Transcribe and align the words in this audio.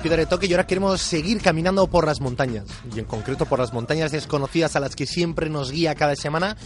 Seguimos 0.00 0.16
de 0.16 0.16
viaje 0.16 0.16
en 0.16 0.16
Piedra 0.16 0.16
de 0.16 0.26
Toque 0.26 0.46
y 0.46 0.52
ahora 0.52 0.66
queremos 0.66 1.00
seguir 1.00 1.42
caminando 1.42 1.86
por 1.86 2.06
las 2.06 2.20
montañas. 2.20 2.64
Y 2.94 2.98
en 2.98 3.04
concreto 3.04 3.46
por 3.46 3.58
las 3.58 3.72
montañas 3.72 4.12
desconocidas 4.12 4.76
a 4.76 4.80
las 4.80 4.96
que 4.96 5.06
siempre 5.06 5.50
nos 5.50 5.70
guía 5.70 5.94
cada 5.94 6.16
semana. 6.16 6.56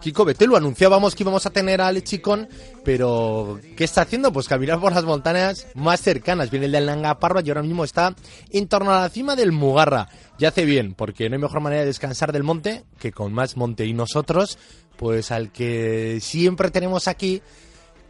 Kiko 0.00 0.24
Betelu, 0.24 0.56
anunciábamos 0.56 1.14
que 1.14 1.22
íbamos 1.22 1.46
a 1.46 1.50
tener 1.50 1.80
a 1.80 1.90
Lechicón, 1.90 2.48
pero 2.84 3.58
¿qué 3.76 3.84
está 3.84 4.02
haciendo? 4.02 4.32
Pues 4.32 4.46
caminar 4.46 4.78
por 4.78 4.92
las 4.92 5.04
montañas 5.04 5.66
más 5.74 6.00
cercanas. 6.00 6.50
Viene 6.50 6.66
el 6.66 6.72
de 6.72 6.80
Langa 6.80 7.18
Parva 7.18 7.40
y 7.44 7.48
ahora 7.48 7.62
mismo 7.62 7.82
está 7.82 8.14
en 8.50 8.68
torno 8.68 8.92
a 8.92 9.00
la 9.00 9.08
cima 9.08 9.34
del 9.34 9.52
Mugarra. 9.52 10.08
Ya 10.38 10.48
hace 10.48 10.64
bien, 10.64 10.94
porque 10.94 11.28
no 11.28 11.34
hay 11.34 11.42
mejor 11.42 11.60
manera 11.60 11.80
de 11.80 11.88
descansar 11.88 12.32
del 12.32 12.44
monte 12.44 12.84
que 12.98 13.10
con 13.10 13.32
más 13.32 13.56
monte. 13.56 13.84
Y 13.84 13.94
nosotros, 13.94 14.58
pues 14.96 15.32
al 15.32 15.50
que 15.50 16.18
siempre 16.20 16.70
tenemos 16.70 17.08
aquí 17.08 17.42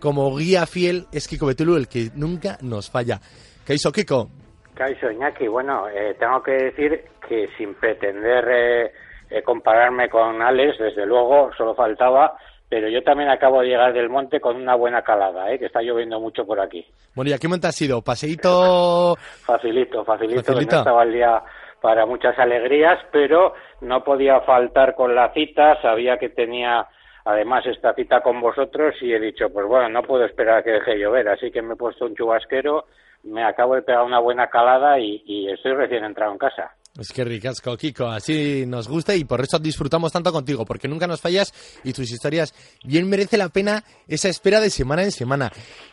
como 0.01 0.37
guía 0.37 0.67
fiel 0.67 1.07
es 1.13 1.29
Kiko 1.29 1.47
Betelu, 1.47 1.77
el 1.77 1.89
que 1.89 2.11
nunca 2.15 2.59
nos 2.61 2.91
falla. 2.91 3.21
¿Qué 3.65 3.75
hizo 3.75 3.91
Kiko? 3.91 4.31
Kaiso 4.77 5.11
Iñaki, 5.11 5.49
bueno, 5.49 5.89
eh, 5.89 6.15
tengo 6.19 6.43
que 6.43 6.53
decir 6.53 7.05
que 7.27 7.49
sin 7.57 7.75
pretender 7.75 8.45
eh, 8.49 8.93
eh, 9.31 9.43
compararme 9.43 10.09
con 10.09 10.41
Alex, 10.43 10.79
desde 10.79 11.07
luego, 11.07 11.51
solo 11.57 11.75
faltaba, 11.75 12.37
pero 12.69 12.89
yo 12.89 13.03
también 13.03 13.31
acabo 13.31 13.61
de 13.63 13.69
llegar 13.69 13.93
del 13.93 14.11
monte 14.11 14.39
con 14.39 14.57
una 14.57 14.75
buena 14.75 15.03
calada, 15.03 15.51
¿eh? 15.51 15.59
que 15.59 15.67
está 15.67 15.81
lloviendo 15.81 16.21
mucho 16.21 16.45
por 16.47 16.61
aquí. 16.61 16.85
Bueno, 17.15 17.31
¿y 17.31 17.35
a 17.35 17.39
qué 17.39 17.49
monte 17.49 17.67
has 17.67 17.75
sido? 17.75 18.03
¿Paseíto? 18.03 19.17
Facilito, 19.47 20.05
facilito, 20.05 20.43
que 20.43 20.47
Facilito. 20.47 20.77
no 20.77 20.81
estaba 20.83 21.03
el 21.05 21.13
día 21.13 21.43
para 21.81 22.05
muchas 22.05 22.39
alegrías, 22.39 22.99
pero 23.11 23.55
no 23.81 24.05
podía 24.05 24.41
faltar 24.41 24.95
con 24.95 25.15
la 25.15 25.33
cita, 25.33 25.81
sabía 25.81 26.19
que 26.19 26.29
tenía 26.29 26.87
además 27.25 27.67
esta 27.67 27.93
cita 27.95 28.21
con 28.21 28.41
vosotros 28.41 28.95
y 29.01 29.13
he 29.13 29.19
dicho, 29.19 29.51
pues 29.53 29.67
bueno, 29.67 29.89
no 29.89 30.03
puedo 30.03 30.25
esperar 30.25 30.59
a 30.59 30.63
que 30.63 30.71
deje 30.71 30.93
de 30.93 30.99
llover, 31.01 31.29
así 31.29 31.51
que 31.51 31.63
me 31.63 31.75
he 31.75 31.77
puesto 31.77 32.07
un 32.07 32.15
chubasquero, 32.15 32.85
me 33.27 33.45
acabo 33.45 33.75
de 33.75 33.83
pegar 33.83 34.05
una 34.05 34.21
buena 34.21 34.49
calada 34.49 34.99
y, 34.99 35.23
y 35.27 35.51
estoy 35.51 35.73
recién 35.75 36.05
entrado 36.05 36.33
en 36.33 36.39
casa. 36.39 36.73
Es 36.99 37.13
que 37.13 37.25
ricasco, 37.25 37.77
Kiko, 37.77 38.07
así 38.07 38.65
nos 38.67 38.89
gusta 38.89 39.15
y 39.15 39.25
por 39.25 39.41
eso 39.41 39.59
disfrutamos 39.59 40.13
tanto 40.13 40.33
contigo, 40.33 40.65
porque 40.65 40.89
nunca 40.89 41.07
nos 41.07 41.21
fallas 41.21 41.53
y 41.85 41.93
tus 41.93 42.11
historias 42.11 42.55
bien 42.85 43.09
merece 43.11 43.37
la 43.37 43.51
pena 43.51 43.83
esa 44.09 44.29
espera 44.29 44.61
de 44.61 44.71
semana 44.71 45.03
en 45.03 45.11
semana. 45.11 45.51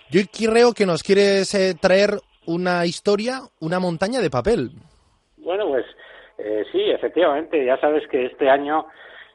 Yo 0.10 0.22
creo 0.32 0.72
que 0.74 0.86
nos 0.86 1.04
quieres 1.04 1.54
eh, 1.56 1.76
traer 1.80 2.12
una 2.46 2.86
historia, 2.86 3.42
una 3.60 3.80
montaña 3.80 4.22
de 4.22 4.30
papel. 4.30 4.72
Bueno, 5.38 5.68
pues 5.68 5.86
eh, 6.38 6.64
sí, 6.72 6.80
efectivamente, 6.90 7.66
ya 7.66 7.78
sabes 7.82 8.08
que 8.10 8.28
este 8.28 8.50
año 8.50 8.86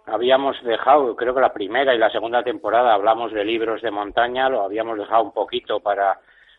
habíamos 0.07 0.57
dejado, 0.65 1.15
creo 1.17 1.35
que 1.35 1.41
la 1.41 1.53
primera 1.53 1.95
y 1.95 1.99
la 1.99 2.11
segunda 2.11 2.43
temporada 2.43 2.95
hablamos 2.95 3.31
de 3.33 3.45
libros 3.45 3.83
de 3.83 3.91
montaña, 3.91 4.49
lo 4.49 4.63
habíamos 4.63 4.97
dejado 4.97 5.23
un 5.23 5.33
poquito 5.33 5.81
para, 5.81 6.19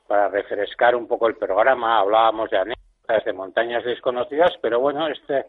para 0.10 0.28
refrescar 0.28 0.96
un 0.96 1.08
poco 1.08 1.28
el 1.28 1.36
programa, 1.36 2.00
hablábamos 2.00 2.50
de 2.50 2.58
anécdotas 2.58 3.24
de 3.24 3.32
montañas 3.32 3.86
desconocidas, 3.86 4.52
pero 4.60 4.80
bueno, 4.80 5.08
este, 5.08 5.46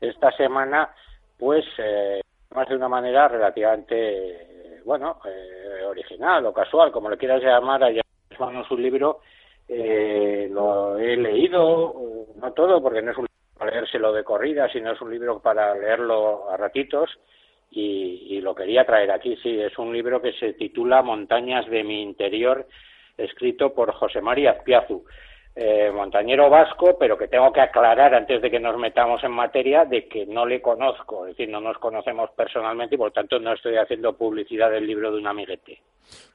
esta 0.00 0.30
semana, 0.36 0.88
pues, 1.36 1.64
eh, 1.78 2.20
más 2.54 2.68
de 2.68 2.76
una 2.76 2.88
manera 2.88 3.26
relativamente, 3.26 4.82
bueno, 4.84 5.18
eh, 5.24 5.82
original 5.84 6.46
o 6.46 6.52
casual, 6.52 6.92
como 6.92 7.10
le 7.10 7.18
quieras 7.18 7.42
llamar, 7.42 7.82
allá 7.82 8.02
en 8.30 8.38
manos 8.38 8.70
un 8.70 8.82
libro, 8.82 9.18
eh, 9.66 10.48
lo 10.48 10.96
he 10.96 11.16
leído, 11.16 11.92
no 12.36 12.52
todo, 12.52 12.80
porque 12.80 13.02
no 13.02 13.10
es 13.10 13.18
un 13.18 13.24
libro 13.24 13.58
para 13.58 13.72
leérselo 13.72 14.12
de 14.12 14.22
corrida, 14.22 14.68
sino 14.70 14.92
es 14.92 15.00
un 15.00 15.10
libro 15.10 15.40
para 15.40 15.74
leerlo 15.74 16.48
a 16.50 16.56
ratitos, 16.56 17.10
y, 17.68 18.28
y 18.30 18.40
lo 18.40 18.54
quería 18.54 18.86
traer 18.86 19.10
aquí, 19.10 19.36
sí, 19.42 19.60
es 19.60 19.76
un 19.76 19.92
libro 19.92 20.22
que 20.22 20.34
se 20.34 20.52
titula 20.52 21.02
Montañas 21.02 21.66
de 21.68 21.82
mi 21.82 22.00
interior, 22.00 22.68
escrito 23.16 23.72
por 23.74 23.92
José 23.92 24.20
María 24.20 24.52
Azpiazu, 24.52 25.04
eh, 25.56 25.88
montañero 25.92 26.50
vasco, 26.50 26.96
pero 26.98 27.16
que 27.16 27.28
tengo 27.28 27.52
que 27.52 27.60
aclarar 27.60 28.12
antes 28.12 28.42
de 28.42 28.50
que 28.50 28.58
nos 28.58 28.76
metamos 28.76 29.22
en 29.22 29.30
materia 29.30 29.84
de 29.84 30.08
que 30.08 30.26
no 30.26 30.44
le 30.44 30.60
conozco, 30.60 31.26
es 31.26 31.36
decir, 31.36 31.48
no 31.48 31.60
nos 31.60 31.78
conocemos 31.78 32.28
personalmente 32.36 32.96
y 32.96 32.98
por 32.98 33.12
tanto 33.12 33.38
no 33.38 33.52
estoy 33.52 33.76
haciendo 33.76 34.16
publicidad 34.16 34.70
del 34.70 34.84
libro 34.84 35.12
de 35.12 35.18
un 35.18 35.28
amiguete. 35.28 35.78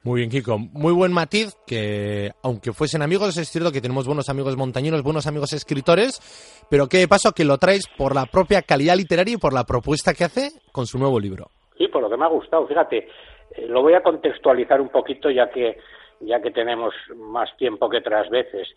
Muy 0.04 0.20
bien, 0.20 0.30
Kiko. 0.30 0.58
Muy 0.58 0.94
buen 0.94 1.12
matiz, 1.12 1.54
que 1.66 2.30
aunque 2.42 2.72
fuesen 2.72 3.02
amigos, 3.02 3.36
es 3.36 3.48
cierto 3.50 3.70
que 3.70 3.82
tenemos 3.82 4.06
buenos 4.06 4.30
amigos 4.30 4.56
montañeros, 4.56 5.02
buenos 5.02 5.26
amigos 5.26 5.52
escritores, 5.52 6.64
pero 6.70 6.86
qué 6.88 6.96
de 6.96 7.08
paso 7.08 7.32
que 7.32 7.44
lo 7.44 7.58
traes 7.58 7.86
por 7.98 8.14
la 8.14 8.24
propia 8.24 8.62
calidad 8.62 8.96
literaria 8.96 9.34
y 9.34 9.38
por 9.38 9.52
la 9.52 9.64
propuesta 9.64 10.14
que 10.14 10.24
hace 10.24 10.48
con 10.72 10.86
su 10.86 10.98
nuevo 10.98 11.20
libro. 11.20 11.48
Sí, 11.76 11.88
por 11.88 12.00
lo 12.00 12.08
que 12.08 12.16
me 12.16 12.24
ha 12.24 12.28
gustado. 12.28 12.66
Fíjate, 12.66 13.06
eh, 13.54 13.66
lo 13.68 13.82
voy 13.82 13.92
a 13.92 14.02
contextualizar 14.02 14.80
un 14.80 14.88
poquito 14.88 15.30
ya 15.30 15.50
que 15.50 15.76
ya 16.20 16.40
que 16.40 16.50
tenemos 16.50 16.94
más 17.16 17.54
tiempo 17.56 17.88
que 17.88 17.98
otras 17.98 18.28
veces. 18.30 18.68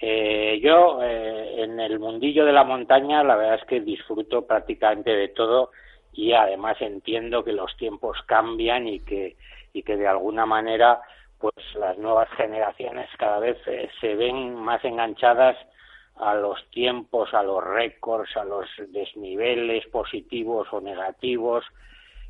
Eh, 0.00 0.60
yo 0.62 1.02
eh, 1.02 1.62
en 1.62 1.80
el 1.80 1.98
mundillo 1.98 2.44
de 2.44 2.52
la 2.52 2.64
montaña 2.64 3.24
la 3.24 3.36
verdad 3.36 3.56
es 3.56 3.64
que 3.64 3.80
disfruto 3.80 4.46
prácticamente 4.46 5.10
de 5.10 5.28
todo 5.28 5.72
y 6.12 6.32
además 6.32 6.76
entiendo 6.80 7.42
que 7.42 7.52
los 7.52 7.76
tiempos 7.76 8.16
cambian 8.26 8.86
y 8.86 9.00
que 9.00 9.36
y 9.72 9.82
que 9.82 9.96
de 9.96 10.06
alguna 10.06 10.46
manera 10.46 11.00
pues 11.40 11.54
las 11.74 11.98
nuevas 11.98 12.28
generaciones 12.36 13.08
cada 13.18 13.40
vez 13.40 13.58
eh, 13.66 13.88
se 14.00 14.14
ven 14.14 14.54
más 14.54 14.84
enganchadas 14.84 15.56
a 16.16 16.34
los 16.34 16.58
tiempos, 16.70 17.32
a 17.34 17.42
los 17.42 17.62
récords, 17.62 18.36
a 18.36 18.44
los 18.44 18.66
desniveles 18.88 19.86
positivos 19.88 20.68
o 20.72 20.80
negativos 20.80 21.64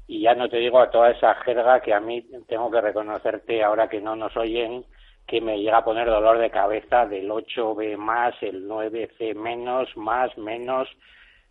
y 0.08 0.22
ya 0.22 0.34
no 0.34 0.48
te 0.48 0.56
digo 0.56 0.80
a 0.80 0.90
toda 0.90 1.10
esa 1.10 1.34
jerga 1.36 1.80
que 1.80 1.94
a 1.94 2.00
mí 2.00 2.22
tengo 2.48 2.70
que 2.70 2.80
reconocerte 2.80 3.62
ahora 3.62 3.88
que 3.88 4.00
no 4.00 4.16
nos 4.16 4.36
oyen 4.36 4.84
que 5.26 5.40
me 5.42 5.60
llega 5.60 5.76
a 5.78 5.84
poner 5.84 6.06
dolor 6.08 6.38
de 6.38 6.50
cabeza 6.50 7.04
del 7.04 7.30
8B 7.30 7.98
más, 7.98 8.34
el 8.42 8.66
9C 8.66 9.34
menos, 9.34 9.94
más, 9.96 10.36
menos, 10.38 10.88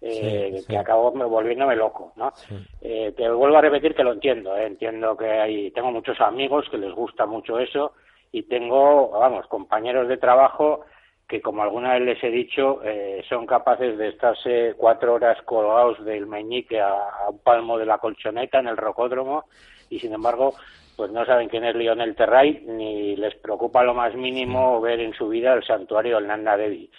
eh, 0.01 0.49
Sí, 0.53 0.61
sí. 0.61 0.67
que 0.67 0.77
acabo 0.79 1.11
me- 1.11 1.25
volviéndome 1.25 1.75
loco, 1.75 2.11
¿no? 2.15 2.33
Eh, 2.81 3.13
te 3.15 3.29
vuelvo 3.29 3.57
a 3.57 3.61
repetir 3.61 3.93
que 3.93 4.03
lo 4.03 4.13
entiendo, 4.13 4.57
¿eh? 4.57 4.65
entiendo 4.65 5.15
que 5.15 5.29
hay, 5.29 5.71
tengo 5.71 5.91
muchos 5.91 6.19
amigos 6.21 6.67
que 6.71 6.79
les 6.79 6.91
gusta 6.93 7.27
mucho 7.27 7.59
eso 7.59 7.93
y 8.31 8.43
tengo, 8.43 9.09
vamos, 9.11 9.45
compañeros 9.47 10.07
de 10.07 10.17
trabajo 10.17 10.85
que 11.27 11.41
como 11.41 11.61
alguna 11.61 11.93
vez 11.93 12.01
les 12.03 12.23
he 12.23 12.31
dicho, 12.31 12.81
eh, 12.83 13.23
son 13.27 13.45
capaces 13.45 13.97
de 13.97 14.09
estarse 14.09 14.75
cuatro 14.77 15.13
horas 15.13 15.41
colgados 15.43 16.03
del 16.05 16.25
meñique 16.25 16.79
a, 16.79 17.29
un 17.29 17.39
palmo 17.39 17.77
de 17.77 17.85
la 17.85 17.97
colchoneta 17.97 18.59
en 18.59 18.67
el 18.67 18.77
rocódromo 18.77 19.45
y 19.89 19.99
sin 19.99 20.13
embargo 20.13 20.53
pues 20.95 21.11
no 21.11 21.25
saben 21.25 21.49
quién 21.49 21.63
es 21.63 21.75
Lionel 21.75 22.15
Terray 22.15 22.63
ni 22.65 23.15
les 23.17 23.35
preocupa 23.35 23.83
lo 23.83 23.93
más 23.93 24.15
mínimo 24.15 24.81
ver 24.81 24.99
en 24.99 25.13
su 25.13 25.27
vida 25.27 25.53
el 25.53 25.63
santuario 25.63 26.15
del 26.15 26.27
Nanda 26.27 26.57
Devi. 26.57 26.89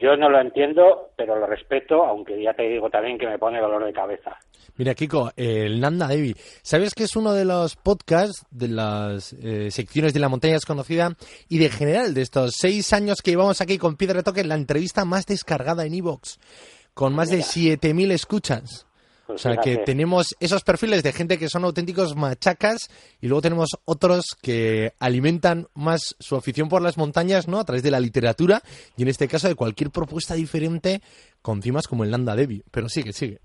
Yo 0.00 0.16
no 0.16 0.28
lo 0.28 0.40
entiendo, 0.40 1.10
pero 1.16 1.38
lo 1.38 1.46
respeto, 1.46 2.04
aunque 2.04 2.42
ya 2.42 2.52
te 2.54 2.64
digo 2.64 2.90
también 2.90 3.18
que 3.18 3.26
me 3.26 3.38
pone 3.38 3.60
dolor 3.60 3.84
de 3.84 3.92
cabeza. 3.92 4.36
Mira, 4.76 4.94
Kiko, 4.94 5.30
el 5.36 5.80
Nanda 5.80 6.08
Devi. 6.08 6.34
¿Sabes 6.62 6.94
que 6.94 7.04
es 7.04 7.14
uno 7.14 7.32
de 7.32 7.44
los 7.44 7.76
podcasts 7.76 8.44
de 8.50 8.68
las 8.68 9.32
eh, 9.34 9.70
secciones 9.70 10.12
de 10.12 10.20
la 10.20 10.28
montaña 10.28 10.54
desconocida 10.54 11.16
y 11.48 11.58
de 11.58 11.70
general 11.70 12.12
de 12.12 12.22
estos 12.22 12.54
seis 12.56 12.92
años 12.92 13.22
que 13.22 13.30
llevamos 13.30 13.60
aquí 13.60 13.78
con 13.78 13.96
Piedra 13.96 14.22
Toque, 14.22 14.42
la 14.42 14.56
entrevista 14.56 15.04
más 15.04 15.26
descargada 15.26 15.86
en 15.86 15.94
Evox, 15.94 16.40
con 16.92 17.14
más 17.14 17.30
de 17.30 17.38
7.000 17.38 18.10
escuchas? 18.10 18.86
Pues 19.26 19.44
O 19.46 19.48
sea 19.48 19.56
que 19.56 19.78
tenemos 19.78 20.36
esos 20.38 20.62
perfiles 20.64 21.02
de 21.02 21.12
gente 21.12 21.38
que 21.38 21.48
son 21.48 21.64
auténticos 21.64 22.14
machacas 22.14 22.88
y 23.20 23.28
luego 23.28 23.40
tenemos 23.40 23.70
otros 23.86 24.36
que 24.42 24.92
alimentan 25.00 25.66
más 25.74 26.14
su 26.18 26.36
afición 26.36 26.68
por 26.68 26.82
las 26.82 26.98
montañas, 26.98 27.48
¿no? 27.48 27.58
A 27.58 27.64
través 27.64 27.82
de 27.82 27.90
la 27.90 28.00
literatura 28.00 28.60
y 28.96 29.02
en 29.02 29.08
este 29.08 29.26
caso 29.26 29.48
de 29.48 29.54
cualquier 29.54 29.90
propuesta 29.90 30.34
diferente 30.34 31.00
con 31.40 31.62
cimas 31.62 31.88
como 31.88 32.04
el 32.04 32.10
Nanda 32.10 32.36
Devi. 32.36 32.62
Pero 32.70 32.88
sigue, 32.88 33.12
sigue. 33.12 33.38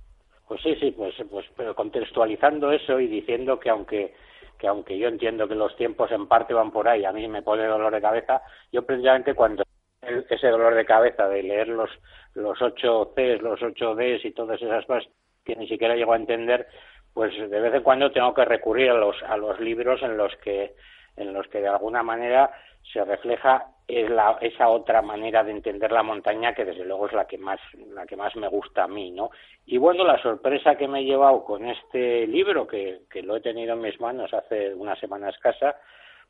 Pues 0.47 0.61
sí, 0.61 0.75
sí, 0.79 0.91
pues, 0.91 1.15
pues 1.29 1.45
pero 1.55 1.75
contextualizando 1.75 2.71
eso 2.71 2.99
y 2.99 3.07
diciendo 3.07 3.59
que 3.59 3.69
aunque 3.69 4.13
que 4.57 4.67
aunque 4.67 4.97
yo 4.97 5.07
entiendo 5.07 5.47
que 5.47 5.55
los 5.55 5.73
tiempos 5.77 6.11
en 6.11 6.27
parte 6.27 6.53
van 6.53 6.71
por 6.71 6.87
ahí, 6.87 7.05
a 7.05 7.13
mí 7.13 7.25
me 7.29 7.41
pone 7.41 7.65
dolor 7.65 7.93
de 7.93 8.01
cabeza, 8.01 8.41
yo 8.73 8.85
precisamente 8.85 9.33
cuando 9.33 9.63
ese 10.01 10.47
dolor 10.47 10.75
de 10.75 10.85
cabeza 10.85 11.27
de 11.29 11.43
leer 11.43 11.69
los, 11.69 11.89
los 12.33 12.61
8 12.61 13.13
Cs, 13.15 13.41
los 13.41 13.61
8 13.61 13.95
Ds 13.95 14.25
y 14.25 14.31
todas 14.31 14.61
esas 14.61 14.85
cosas 14.85 15.07
que 15.49 15.59
ni 15.59 15.67
siquiera 15.67 15.95
llego 15.95 16.13
a 16.13 16.17
entender, 16.17 16.67
pues 17.13 17.35
de 17.37 17.59
vez 17.59 17.73
en 17.73 17.83
cuando 17.83 18.11
tengo 18.11 18.33
que 18.33 18.45
recurrir 18.45 18.91
a 18.91 18.93
los, 18.93 19.21
a 19.23 19.35
los 19.35 19.59
libros 19.59 20.01
en 20.03 20.15
los 20.15 20.35
que 20.37 20.73
en 21.17 21.33
los 21.33 21.47
que 21.47 21.59
de 21.59 21.67
alguna 21.67 22.01
manera 22.01 22.49
se 22.93 23.03
refleja 23.03 23.65
esa 23.87 24.69
otra 24.69 25.01
manera 25.01 25.43
de 25.43 25.51
entender 25.51 25.91
la 25.91 26.03
montaña 26.03 26.53
que 26.53 26.63
desde 26.63 26.85
luego 26.85 27.07
es 27.07 27.13
la 27.13 27.25
que 27.25 27.37
más 27.37 27.59
la 27.93 28.05
que 28.05 28.15
más 28.15 28.35
me 28.35 28.47
gusta 28.47 28.83
a 28.83 28.87
mí 28.87 29.11
no 29.11 29.31
y 29.65 29.77
bueno 29.77 30.05
la 30.05 30.21
sorpresa 30.21 30.75
que 30.75 30.87
me 30.87 30.99
he 30.99 31.05
llevado 31.05 31.43
con 31.43 31.67
este 31.67 32.25
libro 32.27 32.67
que, 32.67 33.01
que 33.09 33.23
lo 33.23 33.35
he 33.35 33.41
tenido 33.41 33.73
en 33.73 33.81
mis 33.81 33.99
manos 33.99 34.33
hace 34.33 34.73
una 34.75 34.95
semana 34.95 35.29
escasa 35.29 35.75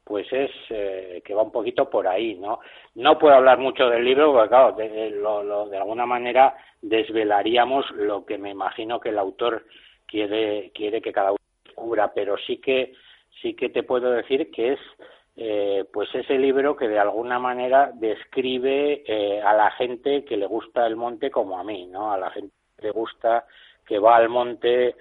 pues 0.03 0.25
es 0.31 0.51
eh, 0.69 1.21
que 1.23 1.33
va 1.33 1.43
un 1.43 1.51
poquito 1.51 1.89
por 1.89 2.07
ahí, 2.07 2.35
¿no? 2.35 2.59
No 2.95 3.19
puedo 3.19 3.35
hablar 3.35 3.59
mucho 3.59 3.89
del 3.89 4.03
libro 4.03 4.31
porque, 4.33 4.49
claro, 4.49 4.71
de, 4.73 5.11
lo, 5.11 5.67
de 5.67 5.77
alguna 5.77 6.05
manera 6.05 6.55
desvelaríamos 6.81 7.89
lo 7.91 8.25
que 8.25 8.37
me 8.37 8.49
imagino 8.49 8.99
que 8.99 9.09
el 9.09 9.19
autor 9.19 9.65
quiere, 10.07 10.71
quiere 10.73 11.01
que 11.01 11.11
cada 11.11 11.31
uno 11.31 11.39
descubra, 11.63 12.11
pero 12.13 12.37
sí 12.37 12.57
que, 12.57 12.93
sí 13.41 13.53
que 13.55 13.69
te 13.69 13.83
puedo 13.83 14.11
decir 14.11 14.49
que 14.51 14.73
es 14.73 14.79
eh, 15.41 15.85
pues 15.93 16.13
ese 16.13 16.37
libro 16.37 16.75
que 16.75 16.87
de 16.87 16.99
alguna 16.99 17.39
manera 17.39 17.91
describe 17.93 19.03
eh, 19.05 19.41
a 19.41 19.53
la 19.53 19.71
gente 19.71 20.25
que 20.25 20.35
le 20.35 20.45
gusta 20.45 20.85
el 20.85 20.97
monte 20.97 21.31
como 21.31 21.57
a 21.57 21.63
mí, 21.63 21.85
¿no? 21.85 22.11
A 22.11 22.17
la 22.17 22.29
gente 22.31 22.53
que 22.75 22.87
le 22.87 22.91
gusta 22.91 23.45
que 23.85 23.99
va 23.99 24.17
al 24.17 24.27
monte 24.27 24.95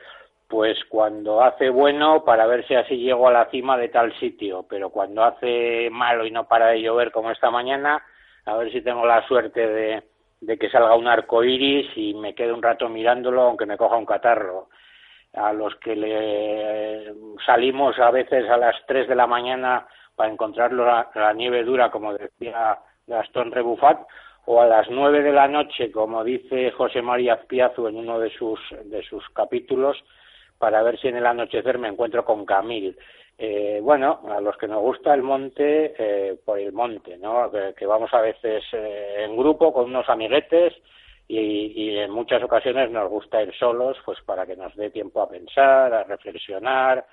pues 0.48 0.78
cuando 0.88 1.42
hace 1.42 1.68
bueno 1.68 2.24
para 2.24 2.46
ver 2.46 2.66
si 2.66 2.74
así 2.74 2.96
llego 2.96 3.28
a 3.28 3.32
la 3.32 3.50
cima 3.50 3.76
de 3.76 3.90
tal 3.90 4.18
sitio, 4.18 4.64
pero 4.68 4.90
cuando 4.90 5.22
hace 5.22 5.90
malo 5.90 6.24
y 6.24 6.30
no 6.30 6.48
para 6.48 6.68
de 6.68 6.80
llover 6.80 7.12
como 7.12 7.30
esta 7.30 7.50
mañana, 7.50 8.02
a 8.46 8.56
ver 8.56 8.72
si 8.72 8.80
tengo 8.80 9.04
la 9.04 9.26
suerte 9.28 10.02
de, 10.40 10.58
que 10.58 10.70
salga 10.70 10.96
un 10.96 11.06
arco 11.06 11.44
iris 11.44 11.86
y 11.96 12.14
me 12.14 12.34
quede 12.34 12.52
un 12.52 12.62
rato 12.62 12.88
mirándolo 12.88 13.42
aunque 13.42 13.66
me 13.66 13.76
coja 13.76 13.96
un 13.96 14.06
catarro. 14.06 14.68
A 15.34 15.52
los 15.52 15.76
que 15.76 15.94
le 15.94 17.12
salimos 17.44 17.98
a 17.98 18.10
veces 18.10 18.48
a 18.48 18.56
las 18.56 18.74
3 18.86 19.06
de 19.06 19.14
la 19.14 19.26
mañana 19.26 19.86
para 20.16 20.32
encontrar 20.32 20.72
la, 20.72 21.32
nieve 21.34 21.62
dura, 21.62 21.90
como 21.90 22.14
decía 22.14 22.78
Gastón 23.06 23.52
Rebufat, 23.52 24.00
o 24.46 24.62
a 24.62 24.66
las 24.66 24.88
nueve 24.88 25.22
de 25.22 25.32
la 25.32 25.46
noche, 25.46 25.92
como 25.92 26.24
dice 26.24 26.70
José 26.70 27.02
María 27.02 27.34
Azpiazu 27.34 27.86
en 27.86 27.96
uno 27.96 28.18
de 28.18 28.30
sus, 28.30 28.58
de 28.84 29.02
sus 29.02 29.28
capítulos, 29.28 30.02
para 30.58 30.82
ver 30.82 30.98
si 30.98 31.08
en 31.08 31.16
el 31.16 31.26
anochecer 31.26 31.78
me 31.78 31.88
encuentro 31.88 32.24
con 32.24 32.44
Camil. 32.44 32.96
Eh, 33.40 33.78
bueno, 33.80 34.20
a 34.28 34.40
los 34.40 34.56
que 34.56 34.66
nos 34.66 34.82
gusta 34.82 35.14
el 35.14 35.22
monte, 35.22 35.94
eh, 35.96 36.36
por 36.44 36.58
el 36.58 36.72
monte, 36.72 37.16
¿no? 37.16 37.50
Que, 37.76 37.86
vamos 37.86 38.12
a 38.12 38.20
veces 38.20 38.64
eh, 38.72 39.24
en 39.24 39.36
grupo 39.36 39.72
con 39.72 39.84
unos 39.84 40.08
amiguetes 40.08 40.74
y, 41.28 41.72
y, 41.76 41.98
en 41.98 42.10
muchas 42.10 42.42
ocasiones 42.42 42.90
nos 42.90 43.08
gusta 43.08 43.40
ir 43.40 43.54
solos, 43.54 43.96
pues 44.04 44.18
para 44.26 44.44
que 44.44 44.56
nos 44.56 44.74
dé 44.74 44.90
tiempo 44.90 45.22
a 45.22 45.28
pensar, 45.28 45.94
a 45.94 46.02
reflexionar, 46.02 47.06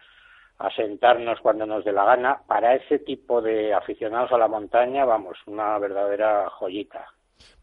a 0.57 0.71
sentarnos 0.71 1.39
cuando 1.41 1.67
nos 1.67 1.85
dé 1.85 1.91
la 1.91 2.05
gana. 2.05 2.41
Para 2.47 2.73
ese 2.73 2.99
tipo 2.99 3.39
de 3.39 3.73
aficionados 3.75 4.31
a 4.31 4.39
la 4.39 4.47
montaña, 4.47 5.05
vamos, 5.05 5.37
una 5.45 5.77
verdadera 5.77 6.49
joyita. 6.49 7.05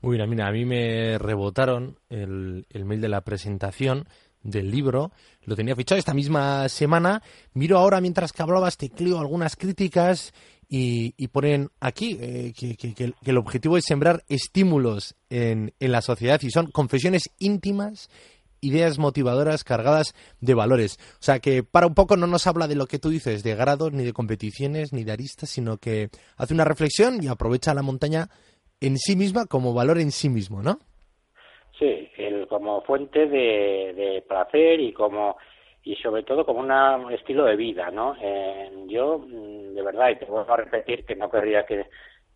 Muy 0.02 0.18
bien, 0.18 0.30
mira, 0.30 0.46
a 0.46 0.52
mí 0.52 0.64
me 0.64 1.18
rebotaron 1.18 1.96
el, 2.10 2.66
el 2.70 2.84
mail 2.84 3.00
de 3.00 3.08
la 3.08 3.22
presentación 3.22 4.04
del 4.42 4.70
libro, 4.70 5.12
lo 5.44 5.56
tenía 5.56 5.76
fichado 5.76 5.98
esta 5.98 6.14
misma 6.14 6.68
semana. 6.68 7.22
Miro 7.54 7.78
ahora, 7.78 8.00
mientras 8.00 8.32
que 8.32 8.42
hablabas, 8.42 8.76
tecleo 8.76 9.18
algunas 9.18 9.56
críticas 9.56 10.32
y, 10.68 11.28
ponen 11.28 11.70
aquí 11.80 12.16
eh, 12.20 12.54
que, 12.56 12.76
que, 12.76 13.14
el 13.24 13.36
objetivo 13.36 13.76
es 13.76 13.84
sembrar 13.84 14.24
estímulos 14.28 15.14
en, 15.28 15.74
en 15.78 15.92
la 15.92 16.00
sociedad 16.00 16.40
y 16.42 16.50
son 16.50 16.70
confesiones 16.70 17.28
íntimas 17.38 18.08
ideas 18.62 18.98
motivadoras 18.98 19.64
cargadas 19.64 20.14
de 20.40 20.54
valores. 20.54 20.98
O 21.14 21.22
sea 21.22 21.40
que 21.40 21.62
para 21.62 21.86
un 21.86 21.94
poco 21.94 22.16
no 22.16 22.26
nos 22.26 22.46
habla 22.46 22.68
de 22.68 22.76
lo 22.76 22.86
que 22.86 22.98
tú 22.98 23.10
dices, 23.10 23.42
de 23.42 23.54
grados, 23.54 23.92
ni 23.92 24.04
de 24.04 24.12
competiciones, 24.14 24.92
ni 24.92 25.04
de 25.04 25.12
aristas, 25.12 25.50
sino 25.50 25.76
que 25.76 26.08
hace 26.36 26.54
una 26.54 26.64
reflexión 26.64 27.22
y 27.22 27.26
aprovecha 27.26 27.74
la 27.74 27.82
montaña 27.82 28.30
en 28.80 28.98
sí 28.98 29.14
misma 29.16 29.46
como 29.46 29.74
valor 29.74 29.98
en 29.98 30.12
sí 30.12 30.28
mismo, 30.28 30.62
¿no? 30.62 30.78
Sí, 31.82 32.08
el, 32.16 32.46
como 32.46 32.80
fuente 32.82 33.26
de, 33.26 34.22
placer 34.28 34.78
y 34.78 34.92
como 34.92 35.36
y 35.82 35.96
sobre 35.96 36.22
todo 36.22 36.46
como 36.46 36.60
un 36.60 37.12
estilo 37.12 37.44
de 37.44 37.56
vida, 37.56 37.90
¿no? 37.90 38.14
Eh, 38.20 38.70
yo, 38.86 39.18
mm, 39.18 39.74
de 39.74 39.82
verdad, 39.82 40.10
y 40.10 40.16
te 40.16 40.26
vuelvo 40.26 40.52
a 40.52 40.58
repetir 40.58 41.04
que 41.04 41.16
no 41.16 41.28
querría 41.28 41.66
que, 41.66 41.86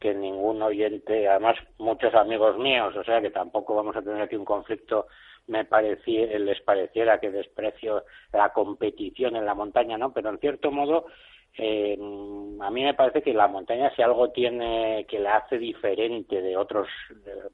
que 0.00 0.12
ningún 0.14 0.60
oyente, 0.62 1.28
además 1.28 1.56
muchos 1.78 2.12
amigos 2.16 2.58
míos, 2.58 2.96
o 2.96 3.04
sea 3.04 3.20
que 3.20 3.30
tampoco 3.30 3.76
vamos 3.76 3.94
a 3.94 4.02
tener 4.02 4.20
aquí 4.20 4.34
un 4.34 4.44
conflicto 4.44 5.06
me 5.46 5.64
parecía, 5.64 6.26
les 6.38 6.60
pareciera 6.62 7.20
que 7.20 7.30
desprecio 7.30 8.04
la 8.32 8.52
competición 8.52 9.36
en 9.36 9.46
la 9.46 9.54
montaña, 9.54 9.96
¿no? 9.96 10.12
Pero 10.12 10.30
en 10.30 10.38
cierto 10.38 10.70
modo, 10.70 11.06
eh, 11.58 11.96
a 12.60 12.70
mí 12.70 12.84
me 12.84 12.94
parece 12.94 13.22
que 13.22 13.32
la 13.32 13.48
montaña 13.48 13.90
si 13.94 14.02
algo 14.02 14.30
tiene 14.30 15.06
que 15.08 15.18
la 15.18 15.36
hace 15.36 15.58
diferente 15.58 16.42
de 16.42 16.56
otras 16.56 16.86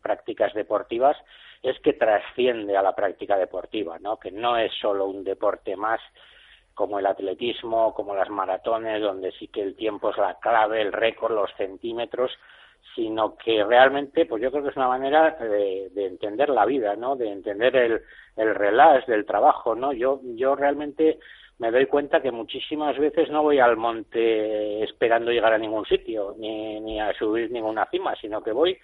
prácticas 0.02 0.52
deportivas 0.54 1.16
es 1.62 1.78
que 1.80 1.92
trasciende 1.92 2.76
a 2.76 2.82
la 2.82 2.94
práctica 2.94 3.36
deportiva, 3.36 3.98
¿no? 4.00 4.16
Que 4.18 4.32
no 4.32 4.56
es 4.56 4.72
solo 4.80 5.06
un 5.06 5.22
deporte 5.22 5.76
más 5.76 6.00
como 6.74 6.98
el 6.98 7.06
atletismo, 7.06 7.94
como 7.94 8.14
las 8.14 8.30
maratones, 8.30 9.00
donde 9.00 9.30
sí 9.32 9.48
que 9.48 9.62
el 9.62 9.76
tiempo 9.76 10.10
es 10.10 10.16
la 10.16 10.38
clave, 10.40 10.80
el 10.80 10.92
récord, 10.92 11.34
los 11.34 11.50
centímetros, 11.56 12.32
sino 12.94 13.36
que 13.36 13.64
realmente, 13.64 14.26
pues 14.26 14.42
yo 14.42 14.50
creo 14.50 14.62
que 14.62 14.70
es 14.70 14.76
una 14.76 14.88
manera 14.88 15.36
de, 15.38 15.90
entender 15.94 16.48
la 16.50 16.66
vida, 16.66 16.96
¿no? 16.96 17.16
De 17.16 17.30
entender 17.30 17.74
el, 17.76 18.02
el 18.36 18.54
relax 18.54 19.06
del 19.06 19.24
trabajo, 19.24 19.74
¿no? 19.74 19.92
Yo, 19.92 20.20
yo 20.34 20.54
realmente 20.54 21.18
me 21.58 21.70
doy 21.70 21.86
cuenta 21.86 22.20
que 22.20 22.32
muchísimas 22.32 22.98
veces 22.98 23.30
no 23.30 23.42
voy 23.42 23.58
al 23.60 23.76
monte 23.76 24.82
esperando 24.82 25.30
llegar 25.30 25.52
a 25.52 25.58
ningún 25.58 25.86
sitio, 25.86 26.34
ni, 26.38 26.80
ni 26.80 27.00
a 27.00 27.12
subir 27.14 27.50
ninguna 27.50 27.86
cima, 27.86 28.14
sino 28.16 28.42
que 28.42 28.52
voy, 28.52 28.78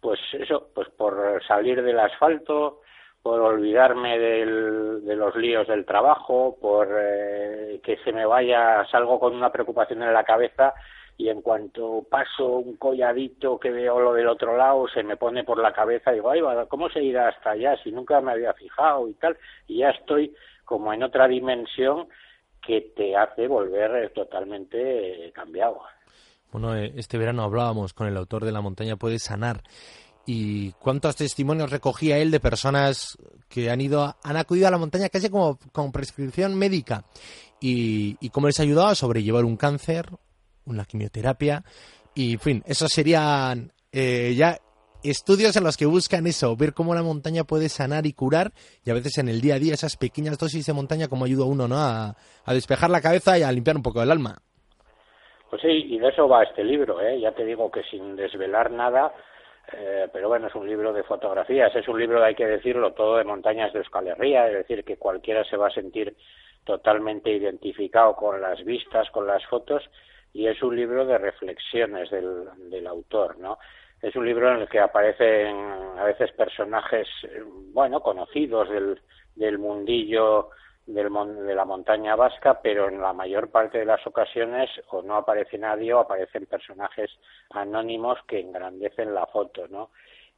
pues 0.00 0.20
eso, 0.32 0.68
pues 0.74 0.88
por 0.90 1.42
salir 1.46 1.82
del 1.82 1.98
asfalto, 1.98 2.80
por 3.22 3.40
olvidarme 3.40 4.18
del, 4.18 5.04
de 5.04 5.16
los 5.16 5.34
líos 5.36 5.68
del 5.68 5.84
trabajo, 5.84 6.56
por 6.60 6.88
eh, 6.98 7.80
que 7.82 7.96
se 7.98 8.12
me 8.12 8.24
vaya, 8.24 8.86
salgo 8.90 9.20
con 9.20 9.34
una 9.34 9.52
preocupación 9.52 10.02
en 10.02 10.14
la 10.14 10.24
cabeza 10.24 10.72
y 11.20 11.28
en 11.28 11.42
cuanto 11.42 12.06
paso 12.10 12.46
un 12.46 12.76
colladito 12.76 13.60
que 13.60 13.70
veo 13.70 14.00
lo 14.00 14.14
del 14.14 14.26
otro 14.26 14.56
lado, 14.56 14.88
se 14.88 15.02
me 15.02 15.18
pone 15.18 15.44
por 15.44 15.60
la 15.60 15.70
cabeza 15.70 16.12
y 16.12 16.14
digo, 16.14 16.30
ay, 16.30 16.40
¿cómo 16.66 16.88
se 16.88 17.02
irá 17.02 17.28
hasta 17.28 17.50
allá 17.50 17.76
si 17.84 17.92
nunca 17.92 18.22
me 18.22 18.32
había 18.32 18.54
fijado 18.54 19.06
y 19.06 19.12
tal? 19.12 19.36
Y 19.68 19.80
ya 19.80 19.90
estoy 19.90 20.34
como 20.64 20.94
en 20.94 21.02
otra 21.02 21.28
dimensión 21.28 22.08
que 22.66 22.92
te 22.96 23.14
hace 23.14 23.48
volver 23.48 24.10
totalmente 24.14 25.26
eh, 25.26 25.32
cambiado. 25.32 25.82
Bueno, 26.52 26.74
eh, 26.74 26.90
este 26.96 27.18
verano 27.18 27.42
hablábamos 27.42 27.92
con 27.92 28.06
el 28.06 28.16
autor 28.16 28.46
de 28.46 28.52
La 28.52 28.62
montaña 28.62 28.96
puede 28.96 29.18
sanar 29.18 29.60
y 30.24 30.72
cuántos 30.72 31.16
testimonios 31.16 31.70
recogía 31.70 32.16
él 32.16 32.30
de 32.30 32.40
personas 32.40 33.18
que 33.50 33.68
han 33.68 33.82
ido 33.82 34.16
han 34.22 34.36
acudido 34.38 34.68
a 34.68 34.70
la 34.70 34.78
montaña 34.78 35.10
casi 35.10 35.28
como 35.28 35.58
con 35.72 35.92
prescripción 35.92 36.56
médica 36.56 37.04
y, 37.60 38.16
y 38.20 38.30
cómo 38.30 38.46
les 38.46 38.58
ha 38.58 38.62
ayudado 38.62 38.88
a 38.88 38.94
sobrellevar 38.94 39.44
un 39.44 39.58
cáncer 39.58 40.06
una 40.70 40.84
quimioterapia. 40.84 41.62
Y, 42.14 42.34
en 42.34 42.40
fin, 42.40 42.62
esos 42.66 42.90
serían 42.90 43.72
eh, 43.92 44.34
ya 44.36 44.56
estudios 45.02 45.56
en 45.56 45.64
los 45.64 45.76
que 45.76 45.86
buscan 45.86 46.26
eso, 46.26 46.56
ver 46.56 46.74
cómo 46.74 46.94
la 46.94 47.02
montaña 47.02 47.44
puede 47.44 47.68
sanar 47.68 48.06
y 48.06 48.12
curar, 48.12 48.52
y 48.84 48.90
a 48.90 48.94
veces 48.94 49.18
en 49.18 49.28
el 49.28 49.40
día 49.40 49.54
a 49.54 49.58
día 49.58 49.74
esas 49.74 49.96
pequeñas 49.96 50.38
dosis 50.38 50.66
de 50.66 50.72
montaña 50.72 51.08
como 51.08 51.24
ayuda 51.24 51.44
a 51.44 51.48
uno, 51.48 51.68
¿no? 51.68 51.76
A, 51.76 52.14
despejar 52.48 52.90
la 52.90 53.00
cabeza 53.00 53.38
y 53.38 53.42
a 53.42 53.52
limpiar 53.52 53.76
un 53.76 53.82
poco 53.82 54.02
el 54.02 54.10
alma. 54.10 54.38
Pues 55.48 55.62
sí, 55.62 55.68
y 55.68 55.98
de 55.98 56.08
eso 56.08 56.28
va 56.28 56.42
este 56.42 56.64
libro, 56.64 57.00
¿eh? 57.00 57.20
Ya 57.20 57.32
te 57.32 57.44
digo 57.44 57.70
que 57.70 57.82
sin 57.84 58.16
desvelar 58.16 58.70
nada, 58.70 59.12
eh, 59.72 60.08
pero 60.12 60.28
bueno, 60.28 60.48
es 60.48 60.54
un 60.54 60.66
libro 60.66 60.92
de 60.92 61.02
fotografías, 61.04 61.74
es 61.74 61.88
un 61.88 61.98
libro, 61.98 62.22
hay 62.22 62.34
que 62.34 62.46
decirlo, 62.46 62.92
todo 62.92 63.16
de 63.16 63.24
montañas 63.24 63.72
de 63.72 63.80
Euskal 63.80 64.08
Herria, 64.08 64.48
es 64.48 64.54
decir, 64.54 64.84
que 64.84 64.96
cualquiera 64.96 65.44
se 65.44 65.56
va 65.56 65.68
a 65.68 65.72
sentir 65.72 66.16
totalmente 66.64 67.30
identificado 67.30 68.14
con 68.14 68.40
las 68.40 68.62
vistas, 68.64 69.08
con 69.10 69.26
las 69.26 69.44
fotos, 69.46 69.82
y 70.32 70.46
es 70.46 70.62
un 70.62 70.76
libro 70.76 71.04
de 71.04 71.18
reflexiones 71.18 72.10
del, 72.10 72.46
del 72.70 72.86
autor, 72.86 73.38
¿no? 73.38 73.58
Es 74.00 74.16
un 74.16 74.24
libro 74.24 74.50
en 74.50 74.62
el 74.62 74.68
que 74.68 74.80
aparecen 74.80 75.56
a 75.98 76.04
veces 76.04 76.32
personajes, 76.32 77.06
bueno, 77.72 78.00
conocidos 78.00 78.68
del, 78.70 79.00
del 79.34 79.58
mundillo 79.58 80.50
del, 80.86 81.08
de 81.46 81.54
la 81.54 81.64
montaña 81.64 82.16
vasca, 82.16 82.60
pero 82.62 82.88
en 82.88 83.00
la 83.00 83.12
mayor 83.12 83.50
parte 83.50 83.78
de 83.78 83.84
las 83.84 84.04
ocasiones 84.06 84.70
o 84.88 85.02
no 85.02 85.16
aparece 85.16 85.58
nadie 85.58 85.92
o 85.92 86.00
aparecen 86.00 86.46
personajes 86.46 87.10
anónimos 87.50 88.18
que 88.26 88.40
engrandecen 88.40 89.14
la 89.14 89.26
foto, 89.26 89.68
¿no? 89.68 89.90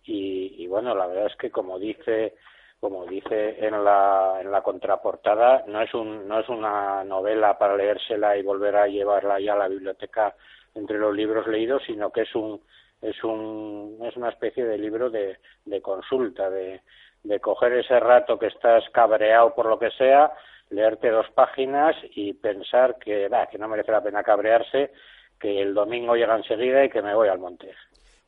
Y, 0.05 0.57
y 0.59 0.67
bueno, 0.67 0.95
la 0.95 1.07
verdad 1.07 1.27
es 1.27 1.37
que 1.37 1.51
como 1.51 1.79
dice 1.79 2.35
como 2.83 3.07
dice 3.07 3.65
en 3.65 3.85
la, 3.85 4.41
en 4.41 4.51
la 4.51 4.61
contraportada, 4.61 5.63
no 5.69 5.81
es, 5.83 5.95
un, 5.95 6.27
no 6.27 6.41
es 6.41 6.49
una 6.49 7.05
novela 7.05 7.57
para 7.57 7.77
leérsela 7.77 8.37
y 8.37 8.43
volver 8.43 8.75
a 8.75 8.89
llevarla 8.89 9.39
ya 9.39 9.53
a 9.53 9.59
la 9.59 9.69
biblioteca 9.69 10.35
entre 10.75 10.99
los 10.99 11.15
libros 11.15 11.47
leídos, 11.47 11.85
sino 11.87 12.11
que 12.11 12.23
es 12.23 12.35
un, 12.35 12.61
es 13.01 13.23
un, 13.23 13.99
es 14.03 14.17
una 14.17 14.31
especie 14.31 14.65
de 14.65 14.79
libro 14.79 15.11
de, 15.11 15.39
de 15.65 15.81
consulta, 15.81 16.51
de, 16.51 16.81
de 17.23 17.39
coger 17.39 17.75
ese 17.75 18.01
rato 18.01 18.37
que 18.37 18.49
estás 18.49 18.83
cabreado 18.91 19.55
por 19.55 19.67
lo 19.67 19.79
que 19.79 19.93
sea, 19.93 20.33
leerte 20.71 21.09
dos 21.09 21.27
páginas 21.37 21.95
y 22.17 22.33
pensar 22.33 22.97
que, 22.99 23.31
que 23.49 23.59
no 23.59 23.69
merece 23.69 23.93
la 23.93 24.03
pena 24.03 24.25
cabrearse, 24.25 24.91
que 25.39 25.63
el 25.63 25.73
domingo 25.73 26.17
llega 26.17 26.37
enseguida 26.37 26.85
y 26.85 26.91
que 26.91 27.01
me 27.01 27.15
voy 27.15 27.29
al 27.29 27.39
monte. 27.39 27.73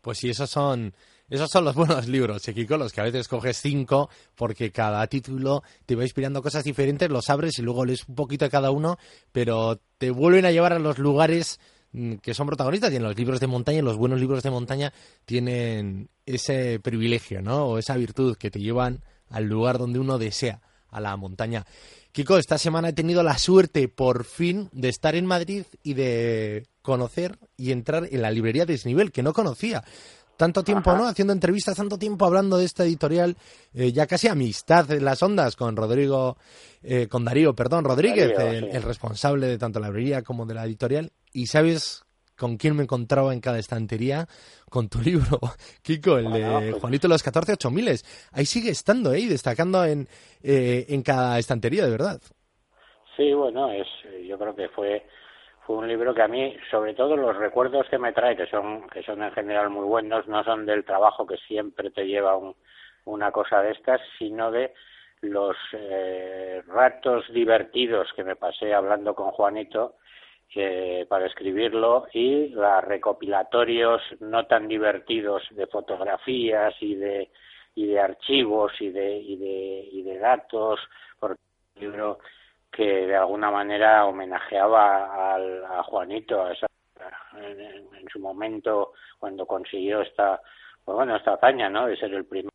Pues 0.01 0.19
sí, 0.19 0.31
esos 0.31 0.49
son, 0.49 0.93
esos 1.31 1.51
son 1.51 1.65
los 1.65 1.75
buenos 1.75 2.07
libros, 2.07 2.43
Chiquico, 2.43 2.77
los 2.77 2.93
que 2.93 3.01
a 3.01 3.05
veces 3.05 3.29
coges 3.29 3.57
cinco 3.57 4.11
porque 4.35 4.71
cada 4.71 5.07
título 5.07 5.63
te 5.87 5.95
va 5.95 6.03
inspirando 6.03 6.43
cosas 6.43 6.65
diferentes, 6.65 7.11
los 7.11 7.31
abres 7.31 7.59
y 7.59 7.63
luego 7.63 7.85
lees 7.85 8.07
un 8.07 8.15
poquito 8.15 8.45
de 8.45 8.51
cada 8.51 8.71
uno, 8.71 8.99
pero 9.33 9.81
te 9.99 10.11
vuelven 10.11 10.45
a 10.45 10.51
llevar 10.51 10.75
a 10.75 10.79
los 10.79 10.99
lugares 10.99 11.61
mm, 11.93 12.17
que 12.17 12.35
son 12.35 12.47
protagonistas 12.47 12.93
y 12.93 12.97
en 12.97 13.03
los 13.03 13.17
libros 13.17 13.41
de 13.41 13.47
montaña, 13.47 13.81
los 13.83 13.97
buenos 13.97 14.21
libros 14.21 14.43
de 14.43 14.51
montaña 14.51 14.93
tienen 15.25 16.11
ese 16.27 16.79
privilegio, 16.81 17.41
¿no? 17.41 17.67
O 17.67 17.79
esa 17.79 17.97
virtud 17.97 18.37
que 18.37 18.51
te 18.51 18.61
llevan 18.61 19.03
al 19.31 19.45
lugar 19.45 19.79
donde 19.79 19.99
uno 19.99 20.19
desea, 20.19 20.61
a 20.91 21.01
la 21.01 21.17
montaña. 21.17 21.67
Kiko, 22.13 22.39
esta 22.39 22.59
semana 22.59 22.91
he 22.91 22.93
tenido 22.93 23.23
la 23.25 23.37
suerte 23.37 23.89
por 23.89 24.25
fin 24.25 24.69
de 24.73 24.89
estar 24.89 25.17
en 25.17 25.27
Madrid 25.27 25.65
y 25.83 25.95
de 25.95 26.69
conocer 26.83 27.39
y 27.57 27.73
entrar 27.73 28.09
en 28.09 28.23
la 28.23 28.31
librería 28.31 28.67
Desnivel, 28.67 29.11
que 29.11 29.25
no 29.25 29.33
conocía. 29.33 29.83
Tanto 30.37 30.65
tiempo, 30.65 30.93
¿no? 30.95 31.07
Haciendo 31.07 31.33
entrevistas, 31.33 31.77
tanto 31.77 31.97
tiempo 31.97 32.27
hablando 32.27 32.59
de 32.59 32.65
esta 32.65 32.85
editorial, 32.85 33.37
eh, 33.73 33.93
ya 33.93 34.07
casi 34.07 34.27
amistad 34.27 34.91
en 34.91 35.05
las 35.05 35.23
ondas 35.23 35.55
con 35.55 35.77
Rodrigo, 35.77 36.37
eh, 36.83 37.07
con 37.09 37.25
Darío, 37.25 37.55
perdón, 37.55 37.85
Rodríguez, 37.85 38.33
el, 38.39 38.83
responsable 38.83 39.47
de 39.47 39.59
tanto 39.59 39.79
la 39.79 39.89
librería 39.89 40.23
como 40.23 40.45
de 40.45 40.55
la 40.55 40.65
editorial. 40.65 41.13
Y 41.33 41.47
sabes 41.47 42.05
con 42.37 42.57
quién 42.57 42.77
me 42.77 42.83
encontraba 42.83 43.33
en 43.33 43.41
cada 43.41 43.59
estantería, 43.59 44.27
con 44.69 44.89
tu 44.89 45.01
libro, 45.01 45.39
Kiko, 45.83 46.19
el 46.19 46.33
de 46.33 46.71
pues 46.71 46.81
Juanito 46.81 47.07
los 47.07 47.23
14 47.23 47.53
8000. 47.53 48.01
Ahí 48.33 48.45
sigue 48.45 48.71
estando, 48.71 49.15
¿eh? 49.15 49.27
Destacando 49.29 49.85
en, 49.85 50.09
eh, 50.43 50.87
en 50.89 51.03
cada 51.03 51.39
estantería, 51.39 51.85
de 51.85 51.91
verdad. 51.91 52.21
Sí, 53.17 53.33
bueno, 53.33 53.71
es, 53.71 53.87
yo 54.27 54.37
creo 54.37 54.57
que 54.57 54.69
fue 54.71 55.07
fue 55.67 55.77
un 55.77 55.89
libro 55.89 56.15
que 56.15 56.23
a 56.23 56.29
mí, 56.29 56.57
sobre 56.71 56.95
todo 56.95 57.17
los 57.17 57.37
recuerdos 57.37 57.89
que 57.89 57.99
me 57.99 58.13
trae, 58.13 58.37
que 58.37 58.47
son 58.47 58.89
que 58.89 59.03
son 59.03 59.23
en 59.23 59.33
general 59.33 59.71
muy 59.71 59.85
buenos, 59.85 60.27
no 60.29 60.45
son 60.45 60.67
del 60.67 60.85
trabajo 60.85 61.27
que 61.27 61.37
siempre 61.49 61.91
te 61.91 62.07
lleva 62.07 62.37
un, 62.37 62.55
una 63.05 63.33
cosa 63.33 63.63
de 63.63 63.73
estas, 63.73 64.01
sino 64.19 64.51
de 64.51 64.75
los 65.23 65.57
eh, 65.73 66.63
ratos 66.67 67.25
divertidos 67.33 68.13
que 68.15 68.25
me 68.25 68.37
pasé 68.37 68.75
hablando 68.75 69.15
con 69.15 69.31
Juanito 69.31 69.97
para 71.09 71.27
escribirlo 71.27 72.07
y 72.13 72.51
los 72.51 72.85
recopilatorios 72.85 74.01
no 74.21 74.47
tan 74.47 74.69
divertidos 74.69 75.43
de 75.51 75.67
fotografías 75.67 76.75
y 76.81 76.95
de 76.95 77.31
y 77.75 77.87
de 77.87 77.99
archivos 77.99 78.73
y 78.81 78.91
de 78.91 79.19
y 79.19 79.37
de, 79.37 79.89
y 79.91 80.03
de 80.03 80.19
datos 80.19 80.79
por 81.19 81.33
un 81.33 81.37
libro 81.81 82.19
que 82.75 83.07
de 83.07 83.17
alguna 83.17 83.51
manera 83.51 84.05
homenajeaba 84.07 85.35
al, 85.35 85.65
a 85.65 85.83
Juanito 85.85 86.49
en, 86.49 88.09
su 88.13 88.19
momento 88.21 88.93
cuando 89.19 89.47
consiguió 89.47 90.03
esta 90.03 90.41
pues 90.85 90.95
bueno 90.95 91.17
esta 91.17 91.35
hazaña 91.35 91.69
no 91.69 91.87
de 91.87 91.97
ser 91.97 92.13
el 92.15 92.25
primer 92.25 92.53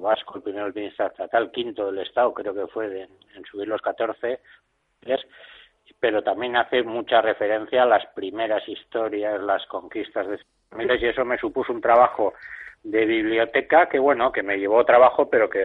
vasco 0.00 0.36
el 0.36 0.42
primer 0.42 0.64
alpinista 0.64 1.06
estatal 1.06 1.50
quinto 1.50 1.86
del 1.86 2.06
estado 2.06 2.32
creo 2.34 2.54
que 2.54 2.66
fue 2.66 3.02
en 3.02 3.44
subir 3.44 3.68
los 3.68 3.80
14 3.80 4.40
pero 6.00 6.22
también 6.22 6.56
hace 6.56 6.82
mucha 6.82 7.20
referencia 7.20 7.82
a 7.82 7.86
las 7.86 8.04
primeras 8.14 8.66
historias, 8.68 9.40
las 9.40 9.64
conquistas 9.66 10.26
de 10.26 10.38
y 10.74 11.06
eso 11.06 11.24
me 11.24 11.38
supuso 11.38 11.72
un 11.72 11.82
trabajo 11.82 12.32
de 12.82 13.04
biblioteca 13.04 13.88
que 13.88 13.98
bueno, 13.98 14.32
que 14.32 14.42
me 14.42 14.56
llevó 14.56 14.84
trabajo, 14.84 15.28
pero 15.28 15.50
que 15.50 15.64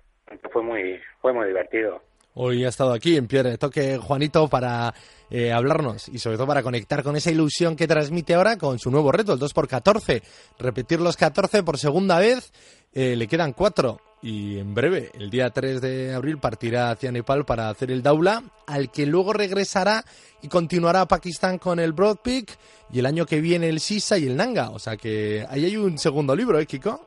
fue 0.52 0.62
muy 0.62 1.00
fue 1.22 1.32
muy 1.32 1.48
divertido. 1.48 2.02
Hoy 2.40 2.66
ha 2.66 2.70
estado 2.70 2.94
aquí 2.94 3.18
en 3.18 3.26
Pierre 3.26 3.58
Toque 3.58 3.98
Juanito 3.98 4.48
para 4.48 4.94
eh, 5.32 5.52
hablarnos 5.52 6.08
y 6.08 6.20
sobre 6.20 6.38
todo 6.38 6.46
para 6.46 6.62
conectar 6.62 7.02
con 7.02 7.16
esa 7.16 7.32
ilusión 7.32 7.76
que 7.76 7.88
transmite 7.88 8.36
ahora 8.36 8.60
con 8.60 8.78
su 8.78 8.92
nuevo 8.92 9.12
reto, 9.12 9.34
el 9.34 9.40
2x14. 9.40 10.22
Repetir 10.60 11.02
los 11.02 11.18
14 11.18 11.64
por 11.64 11.80
segunda 11.80 12.20
vez, 12.20 12.54
eh, 12.94 13.16
le 13.16 13.28
quedan 13.28 13.54
4 13.54 14.00
y 14.22 14.60
en 14.60 14.76
breve, 14.76 15.10
el 15.16 15.32
día 15.32 15.50
3 15.50 15.82
de 15.82 16.14
abril, 16.14 16.38
partirá 16.38 16.92
hacia 16.92 17.12
Nepal 17.12 17.44
para 17.44 17.72
hacer 17.72 17.90
el 17.90 18.04
Daula, 18.04 18.44
al 18.68 18.92
que 18.92 19.08
luego 19.08 19.34
regresará 19.34 20.06
y 20.44 20.48
continuará 20.48 21.02
a 21.02 21.08
Pakistán 21.08 21.58
con 21.58 21.80
el 21.80 21.92
Broad 21.92 22.18
Peak 22.18 22.56
y 22.94 23.00
el 23.00 23.08
año 23.08 23.26
que 23.26 23.42
viene 23.42 23.68
el 23.68 23.80
Sisa 23.80 24.16
y 24.20 24.28
el 24.28 24.38
Nanga. 24.38 24.70
O 24.70 24.78
sea 24.78 24.96
que 24.96 25.44
ahí 25.50 25.66
hay 25.66 25.76
un 25.76 25.98
segundo 25.98 26.36
libro, 26.36 26.60
¿eh, 26.60 26.68
Kiko? 26.68 27.07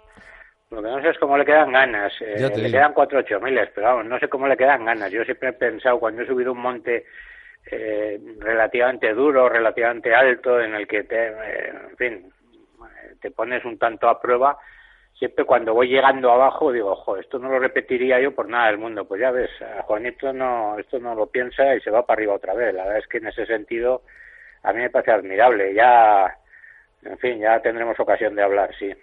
Lo 0.71 0.83
que 0.83 0.89
no 0.89 1.03
sé 1.03 1.09
es 1.09 1.19
cómo 1.19 1.37
le 1.37 1.45
quedan 1.45 1.73
ganas. 1.73 2.13
Eh, 2.21 2.49
le 2.57 2.71
quedan 2.71 2.93
cuatro 2.93 3.19
ocho 3.19 3.41
miles, 3.41 3.71
pero 3.75 3.89
vamos, 3.89 4.07
no 4.07 4.19
sé 4.21 4.29
cómo 4.29 4.47
le 4.47 4.57
quedan 4.57 4.85
ganas. 4.85 5.11
Yo 5.11 5.25
siempre 5.25 5.49
he 5.49 5.53
pensado, 5.53 5.99
cuando 5.99 6.23
he 6.23 6.27
subido 6.27 6.53
un 6.53 6.61
monte 6.61 7.07
eh, 7.71 8.21
relativamente 8.39 9.13
duro, 9.13 9.49
relativamente 9.49 10.15
alto, 10.15 10.61
en 10.61 10.75
el 10.75 10.87
que 10.87 11.03
te, 11.05 11.29
eh, 11.29 11.73
en 11.91 11.97
fin, 11.97 12.33
te 13.21 13.33
pones 13.33 13.65
un 13.65 13.79
tanto 13.79 14.09
a 14.09 14.21
prueba, 14.21 14.59
siempre 15.15 15.45
cuando 15.45 15.75
voy 15.75 15.89
llegando 15.89 16.31
abajo 16.31 16.73
digo, 16.73 16.93
ojo, 16.93 17.17
esto 17.17 17.39
no 17.39 17.51
lo 17.51 17.59
repetiría 17.59 18.21
yo 18.21 18.35
por 18.35 18.49
nada 18.49 18.69
del 18.69 18.79
mundo. 18.79 19.07
Pues 19.07 19.21
ya 19.21 19.33
ves, 19.33 19.51
a 19.61 19.83
Juanito 19.83 20.33
no, 20.33 20.79
esto 20.79 21.01
no 21.01 21.17
lo 21.17 21.27
piensa 21.27 21.75
y 21.75 21.81
se 21.81 21.91
va 21.91 22.07
para 22.07 22.19
arriba 22.19 22.35
otra 22.35 22.55
vez. 22.55 22.73
La 22.73 22.85
verdad 22.85 22.99
es 22.99 23.09
que 23.09 23.19
en 23.19 23.27
ese 23.27 23.45
sentido 23.45 24.03
a 24.63 24.73
mí 24.73 24.79
me 24.79 24.91
parece 24.91 25.11
admirable. 25.11 25.75
Ya, 25.75 26.33
en 27.03 27.19
fin, 27.19 27.41
ya 27.41 27.61
tendremos 27.61 27.99
ocasión 27.99 28.37
de 28.37 28.43
hablar, 28.43 28.71
sí. 28.79 28.95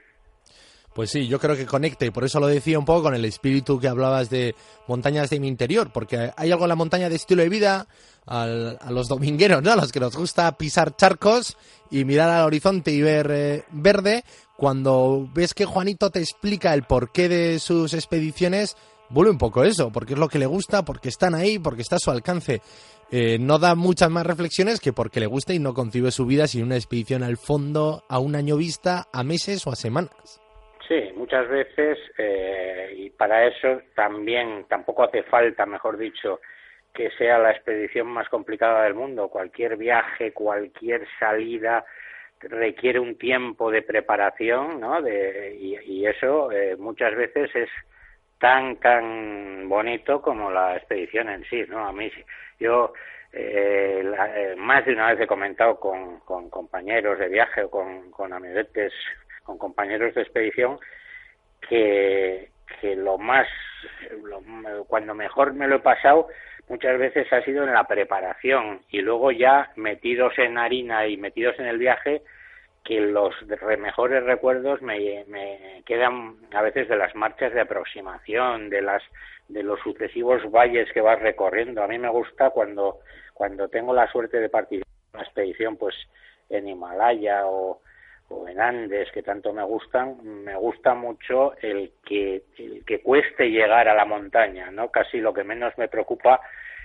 Pues 0.97 1.11
sí, 1.11 1.27
yo 1.27 1.39
creo 1.39 1.55
que 1.55 1.67
conecta 1.67 2.07
y 2.07 2.09
por 2.09 2.23
eso 2.23 2.39
lo 2.39 2.47
decía 2.47 2.79
un 2.79 2.85
poco 2.85 3.03
con 3.03 3.13
el 3.13 3.23
espíritu 3.23 3.79
que 3.79 3.87
hablabas 3.87 4.31
de 4.31 4.55
montañas 4.87 5.29
de 5.29 5.39
mi 5.39 5.47
interior, 5.47 5.91
porque 5.93 6.31
hay 6.35 6.51
algo 6.51 6.65
en 6.65 6.69
la 6.69 6.75
montaña 6.75 7.07
de 7.07 7.15
estilo 7.15 7.43
de 7.43 7.49
vida 7.49 7.87
a 8.25 8.47
los 8.89 9.07
domingueros, 9.07 9.61
¿no? 9.61 9.73
A 9.73 9.75
los 9.75 9.91
que 9.91 9.99
nos 9.99 10.15
gusta 10.17 10.57
pisar 10.57 10.95
charcos 10.95 11.55
y 11.91 12.03
mirar 12.03 12.31
al 12.31 12.45
horizonte 12.45 12.89
y 12.89 13.03
ver 13.03 13.29
eh, 13.29 13.63
verde. 13.69 14.23
Cuando 14.57 15.29
ves 15.35 15.53
que 15.53 15.65
Juanito 15.65 16.09
te 16.09 16.17
explica 16.17 16.73
el 16.73 16.81
porqué 16.81 17.29
de 17.29 17.59
sus 17.59 17.93
expediciones, 17.93 18.75
vuelve 19.11 19.29
un 19.29 19.37
poco 19.37 19.63
eso, 19.63 19.91
porque 19.91 20.13
es 20.13 20.19
lo 20.19 20.29
que 20.29 20.39
le 20.39 20.47
gusta, 20.47 20.83
porque 20.83 21.09
están 21.09 21.35
ahí, 21.35 21.59
porque 21.59 21.83
está 21.83 21.97
a 21.97 21.99
su 21.99 22.09
alcance. 22.09 22.63
Eh, 23.11 23.37
no 23.39 23.59
da 23.59 23.75
muchas 23.75 24.09
más 24.09 24.25
reflexiones 24.25 24.79
que 24.79 24.93
porque 24.93 25.19
le 25.19 25.27
gusta 25.27 25.53
y 25.53 25.59
no 25.59 25.75
concibe 25.75 26.09
su 26.09 26.25
vida 26.25 26.47
sin 26.47 26.63
una 26.63 26.75
expedición 26.75 27.21
al 27.21 27.37
fondo, 27.37 28.03
a 28.09 28.17
un 28.17 28.35
año 28.35 28.57
vista, 28.57 29.07
a 29.13 29.21
meses 29.21 29.67
o 29.67 29.71
a 29.71 29.75
semanas. 29.75 30.41
Sí, 30.87 31.11
muchas 31.15 31.49
veces, 31.49 31.99
eh, 32.17 32.93
y 32.95 33.09
para 33.09 33.45
eso 33.45 33.81
también 33.93 34.65
tampoco 34.69 35.03
hace 35.03 35.23
falta, 35.23 35.65
mejor 35.65 35.97
dicho, 35.97 36.39
que 36.93 37.11
sea 37.11 37.37
la 37.39 37.51
expedición 37.51 38.07
más 38.07 38.29
complicada 38.29 38.83
del 38.83 38.93
mundo. 38.93 39.27
Cualquier 39.29 39.75
viaje, 39.75 40.31
cualquier 40.31 41.05
salida 41.19 41.85
requiere 42.39 42.99
un 42.99 43.17
tiempo 43.17 43.69
de 43.69 43.81
preparación, 43.81 44.79
¿no? 44.79 45.01
De, 45.01 45.55
y, 45.59 46.05
eso 46.05 46.51
eh, 46.51 46.75
muchas 46.77 47.15
veces 47.15 47.53
es 47.55 47.69
tan 48.39 48.77
tan 48.77 49.67
bonito 49.67 50.21
como 50.21 50.49
la 50.51 50.77
expedición 50.77 51.29
en 51.29 51.43
sí, 51.45 51.65
¿no? 51.67 51.87
A 51.87 51.91
mí 51.91 52.09
yo 52.59 52.93
eh, 53.33 54.03
eh, 54.35 54.55
más 54.57 54.85
de 54.85 54.93
una 54.93 55.11
vez 55.11 55.21
he 55.21 55.27
comentado 55.27 55.79
con, 55.79 56.21
con 56.21 56.49
compañeros 56.49 57.19
de 57.19 57.27
viaje 57.27 57.63
o 57.63 57.69
con, 57.69 58.09
con 58.11 58.31
amiguetes 58.33 58.93
con 59.47 59.57
compañeros 59.57 60.13
de 60.13 60.21
expedición 60.21 60.77
que, 61.67 62.51
que 62.81 62.95
lo 62.97 63.17
más, 63.17 63.47
cuando 64.87 65.15
mejor 65.15 65.53
me 65.53 65.67
lo 65.67 65.77
he 65.77 65.79
pasado, 65.79 66.27
muchas 66.67 66.99
veces 66.99 67.31
ha 67.31 67.41
sido 67.43 67.63
en 67.63 67.73
la 67.73 67.85
preparación 67.85 68.81
y 68.89 68.99
luego 68.99 69.31
ya 69.31 69.71
metidos 69.77 70.37
en 70.37 70.57
harina 70.57 71.07
y 71.07 71.15
metidos 71.15 71.57
en 71.59 71.67
el 71.67 71.77
viaje, 71.77 72.21
que 72.83 72.99
los 72.99 73.33
mejores 73.79 74.23
recuerdos 74.23 74.81
me, 74.81 75.23
me 75.27 75.81
quedan 75.85 76.35
a 76.53 76.61
veces 76.61 76.89
de 76.89 76.97
las 76.97 77.15
marchas 77.15 77.53
de 77.53 77.61
aproximación, 77.61 78.69
de 78.69 78.81
las 78.81 79.01
de 79.47 79.63
los 79.63 79.79
sucesivos 79.79 80.41
valles 80.51 80.91
que 80.91 80.99
vas 80.99 81.21
recorriendo. 81.21 81.81
A 81.81 81.87
mí 81.87 81.97
me 81.97 82.09
gusta 82.09 82.49
cuando 82.49 82.99
cuando 83.33 83.69
tengo 83.69 83.93
la 83.93 84.11
suerte 84.11 84.39
de 84.39 84.49
participar 84.49 84.91
en 84.91 85.19
una 85.19 85.23
expedición, 85.23 85.77
pues 85.77 85.95
en 86.49 86.67
Himalaya 86.67 87.45
o, 87.45 87.81
o 88.29 88.47
en 88.47 88.59
Andes 88.59 89.11
que 89.11 89.23
tanto 89.23 89.53
me 89.53 89.63
gustan, 89.63 90.17
me 90.23 90.55
gusta 90.55 90.93
mucho 90.93 91.55
el 91.61 91.91
que, 92.05 92.43
el 92.57 92.83
que 92.85 92.99
cueste 92.99 93.49
llegar 93.49 93.87
a 93.87 93.95
la 93.95 94.05
montaña, 94.05 94.69
¿no? 94.71 94.89
Casi 94.89 95.19
lo 95.19 95.33
que 95.33 95.43
menos 95.43 95.77
me 95.77 95.87
preocupa 95.87 96.41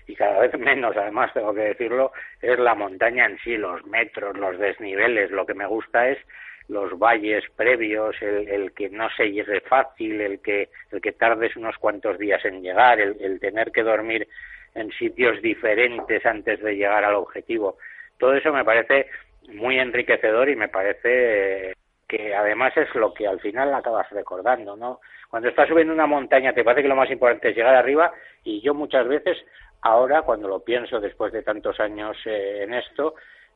y 0.07 0.15
cada 0.15 0.41
vez 0.41 0.53
menos, 0.59 0.97
además 0.97 1.33
tengo 1.33 1.55
que 1.55 1.63
decirlo, 1.63 2.13
es 2.41 2.59
la 2.59 2.75
montaña 2.75 3.27
en 3.27 3.39
sí, 3.39 3.57
los 3.57 3.85
metros, 3.87 4.37
los 4.37 4.59
desniveles. 4.59 5.31
Lo 5.31 5.47
que 5.47 5.55
me 5.55 5.67
gusta 5.67 6.09
es 6.09 6.19
los 6.69 6.99
valles 6.99 7.45
previos, 7.57 8.17
el, 8.23 8.73
que 8.73 8.89
no 8.89 9.09
se 9.11 9.31
llegue 9.31 9.61
fácil, 9.63 10.21
el 10.21 10.41
que, 10.41 10.69
el 10.91 11.01
que 11.01 11.13
tardes 11.13 11.57
unos 11.57 11.77
cuantos 11.77 12.19
días 12.19 12.45
en 12.45 12.63
llegar, 12.63 13.01
el, 13.01 13.41
tener 13.41 13.73
que 13.73 13.83
dormir 13.83 14.29
en 14.75 14.91
sitios 14.93 15.41
diferentes 15.43 16.25
antes 16.25 16.61
de 16.63 16.77
llegar 16.77 17.05
al 17.05 17.15
objetivo. 17.15 17.77
Todo 18.19 18.35
eso 18.35 18.53
me 18.53 18.65
parece 18.65 19.07
muy 19.49 19.79
enriquecedor 19.79 20.49
y 20.49 20.57
me 20.57 20.69
parece 20.69 21.75
que 22.09 22.35
además 22.35 22.77
es 22.77 22.95
lo 22.95 23.15
que 23.15 23.27
al 23.27 23.41
final 23.41 23.73
acabas 23.75 24.09
recordando, 24.11 24.77
¿no? 24.77 25.01
Cuando 25.31 25.49
estás 25.49 25.69
subiendo 25.69 25.95
una 25.95 26.07
montaña 26.07 26.53
te 26.53 26.63
parece 26.63 26.83
que 26.83 26.89
lo 26.89 26.97
más 26.97 27.11
importante 27.11 27.51
es 27.51 27.57
llegar 27.57 27.75
arriba 27.75 28.13
y 28.45 28.61
yo 28.61 28.75
muchas 28.75 29.09
veces 29.09 29.39
ahora 29.81 30.23
cuando 30.23 30.47
lo 30.47 30.61
pienso 30.61 31.01
después 31.01 31.33
de 31.33 31.43
tantos 31.43 31.81
años 31.81 32.17
eh, 32.27 32.65
en 32.65 32.75
esto 32.75 33.15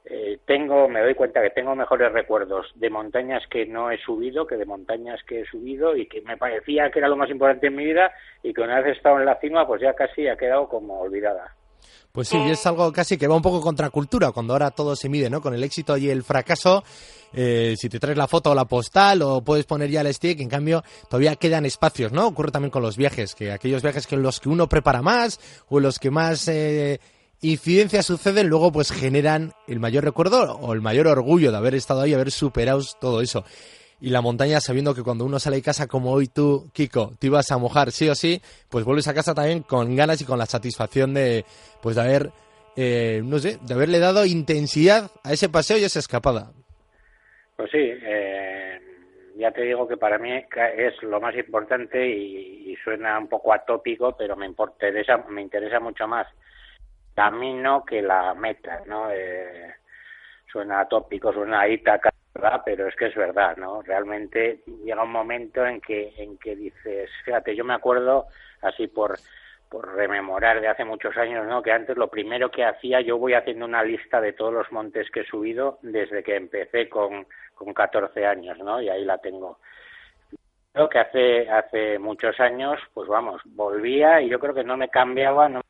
eh, 0.08 0.38
tengo, 0.46 0.88
me 0.88 1.02
doy 1.02 1.14
cuenta 1.14 1.42
que 1.42 1.50
tengo 1.50 1.74
mejores 1.74 2.12
recuerdos 2.12 2.72
de 2.76 2.88
montañas 2.88 3.46
que 3.48 3.66
no 3.66 3.90
he 3.90 3.98
subido 3.98 4.46
que 4.46 4.56
de 4.56 4.64
montañas 4.64 5.22
que 5.24 5.40
he 5.40 5.44
subido 5.44 5.96
y 5.96 6.06
que 6.06 6.22
me 6.22 6.36
parecía 6.36 6.90
que 6.90 7.00
era 7.00 7.08
lo 7.08 7.16
más 7.16 7.28
importante 7.28 7.66
en 7.66 7.76
mi 7.76 7.84
vida 7.84 8.12
y 8.42 8.54
que 8.54 8.62
una 8.62 8.80
vez 8.80 8.96
estado 8.96 9.18
en 9.18 9.26
la 9.26 9.38
cima 9.40 9.66
pues 9.66 9.82
ya 9.82 9.94
casi 9.94 10.28
ha 10.28 10.36
quedado 10.36 10.68
como 10.68 11.00
olvidada. 11.00 11.54
Pues 12.16 12.28
sí, 12.28 12.38
es 12.48 12.64
algo 12.64 12.90
casi 12.94 13.18
que 13.18 13.28
va 13.28 13.36
un 13.36 13.42
poco 13.42 13.60
contra 13.60 13.90
cultura, 13.90 14.32
cuando 14.32 14.54
ahora 14.54 14.70
todo 14.70 14.96
se 14.96 15.10
mide, 15.10 15.28
¿no? 15.28 15.42
Con 15.42 15.52
el 15.52 15.62
éxito 15.62 15.98
y 15.98 16.08
el 16.08 16.22
fracaso, 16.22 16.82
eh, 17.34 17.74
si 17.78 17.90
te 17.90 18.00
traes 18.00 18.16
la 18.16 18.26
foto 18.26 18.52
o 18.52 18.54
la 18.54 18.64
postal 18.64 19.20
o 19.20 19.42
puedes 19.42 19.66
poner 19.66 19.90
ya 19.90 20.00
el 20.00 20.14
stick, 20.14 20.40
en 20.40 20.48
cambio 20.48 20.82
todavía 21.10 21.36
quedan 21.36 21.66
espacios, 21.66 22.12
¿no? 22.12 22.26
Ocurre 22.26 22.50
también 22.50 22.70
con 22.70 22.80
los 22.80 22.96
viajes, 22.96 23.34
que 23.34 23.52
aquellos 23.52 23.82
viajes 23.82 24.06
que 24.06 24.16
los 24.16 24.40
que 24.40 24.48
uno 24.48 24.66
prepara 24.66 25.02
más 25.02 25.38
o 25.68 25.78
los 25.78 25.98
que 25.98 26.10
más 26.10 26.48
eh, 26.48 27.00
incidencias 27.42 28.06
suceden, 28.06 28.48
luego 28.48 28.72
pues 28.72 28.92
generan 28.92 29.52
el 29.68 29.78
mayor 29.78 30.04
recuerdo 30.04 30.56
o 30.56 30.72
el 30.72 30.80
mayor 30.80 31.08
orgullo 31.08 31.50
de 31.50 31.58
haber 31.58 31.74
estado 31.74 32.00
ahí, 32.00 32.14
haber 32.14 32.30
superado 32.30 32.82
todo 32.98 33.20
eso. 33.20 33.44
Y 34.00 34.10
la 34.10 34.20
montaña, 34.20 34.60
sabiendo 34.60 34.94
que 34.94 35.02
cuando 35.02 35.24
uno 35.24 35.38
sale 35.38 35.56
de 35.56 35.62
casa 35.62 35.86
como 35.86 36.12
hoy 36.12 36.28
tú, 36.28 36.70
Kiko, 36.74 37.12
te 37.18 37.28
ibas 37.28 37.50
a 37.50 37.58
mojar 37.58 37.90
sí 37.90 38.08
o 38.08 38.14
sí, 38.14 38.40
pues 38.70 38.84
vuelves 38.84 39.08
a 39.08 39.14
casa 39.14 39.34
también 39.34 39.62
con 39.62 39.96
ganas 39.96 40.20
y 40.20 40.26
con 40.26 40.38
la 40.38 40.46
satisfacción 40.46 41.14
de, 41.14 41.44
pues 41.82 41.96
de 41.96 42.02
haber, 42.02 42.30
eh, 42.76 43.22
no 43.24 43.38
sé, 43.38 43.58
de 43.62 43.74
haberle 43.74 43.98
dado 43.98 44.26
intensidad 44.26 45.10
a 45.24 45.32
ese 45.32 45.48
paseo 45.48 45.78
y 45.78 45.84
esa 45.84 45.98
escapada. 45.98 46.52
Pues 47.56 47.70
sí, 47.70 47.78
eh, 47.80 48.78
ya 49.36 49.50
te 49.50 49.62
digo 49.62 49.88
que 49.88 49.96
para 49.96 50.18
mí 50.18 50.30
es 50.30 51.02
lo 51.02 51.18
más 51.20 51.34
importante 51.34 52.06
y, 52.06 52.76
suena 52.84 53.18
un 53.18 53.26
poco 53.26 53.52
atópico, 53.52 54.16
pero 54.16 54.36
me 54.36 54.46
interesa, 54.46 55.16
me 55.28 55.42
interesa 55.42 55.80
mucho 55.80 56.06
más 56.06 56.28
camino 57.16 57.84
que 57.84 58.00
la 58.00 58.32
meta, 58.34 58.82
¿no? 58.86 59.10
Eh, 59.10 59.74
suena 60.52 60.86
tópico, 60.86 61.32
suena 61.32 61.62
a 61.62 61.68
Ítaca, 61.68 62.12
Pero 62.64 62.88
es 62.88 62.96
que 62.96 63.06
es 63.06 63.14
verdad, 63.14 63.56
¿no? 63.56 63.82
Realmente 63.82 64.62
llega 64.84 65.02
un 65.02 65.12
momento 65.12 65.64
en 65.66 65.80
que, 65.80 66.12
en 66.16 66.38
que 66.38 66.56
dices, 66.56 67.10
fíjate, 67.24 67.54
yo 67.54 67.64
me 67.64 67.74
acuerdo 67.74 68.26
así 68.62 68.88
por, 68.88 69.18
por 69.68 69.94
rememorar 69.94 70.60
de 70.60 70.68
hace 70.68 70.84
muchos 70.84 71.16
años, 71.16 71.46
¿no? 71.46 71.62
Que 71.62 71.72
antes 71.72 71.96
lo 71.96 72.08
primero 72.08 72.50
que 72.50 72.64
hacía, 72.64 73.00
yo 73.00 73.18
voy 73.18 73.34
haciendo 73.34 73.64
una 73.64 73.82
lista 73.82 74.20
de 74.20 74.32
todos 74.32 74.52
los 74.52 74.70
montes 74.72 75.10
que 75.10 75.20
he 75.20 75.26
subido 75.26 75.78
desde 75.82 76.22
que 76.22 76.36
empecé 76.36 76.88
con, 76.88 77.26
con 77.54 77.72
14 77.72 78.26
años, 78.26 78.58
¿no? 78.58 78.80
Y 78.80 78.88
ahí 78.88 79.04
la 79.04 79.18
tengo. 79.18 79.58
Creo 80.72 80.88
que 80.88 80.98
hace, 80.98 81.50
hace 81.50 81.98
muchos 81.98 82.38
años, 82.38 82.78
pues 82.92 83.08
vamos, 83.08 83.40
volvía 83.46 84.20
y 84.20 84.28
yo 84.28 84.38
creo 84.38 84.54
que 84.54 84.64
no 84.64 84.76
me 84.76 84.90
cambiaba, 84.90 85.48
no 85.48 85.62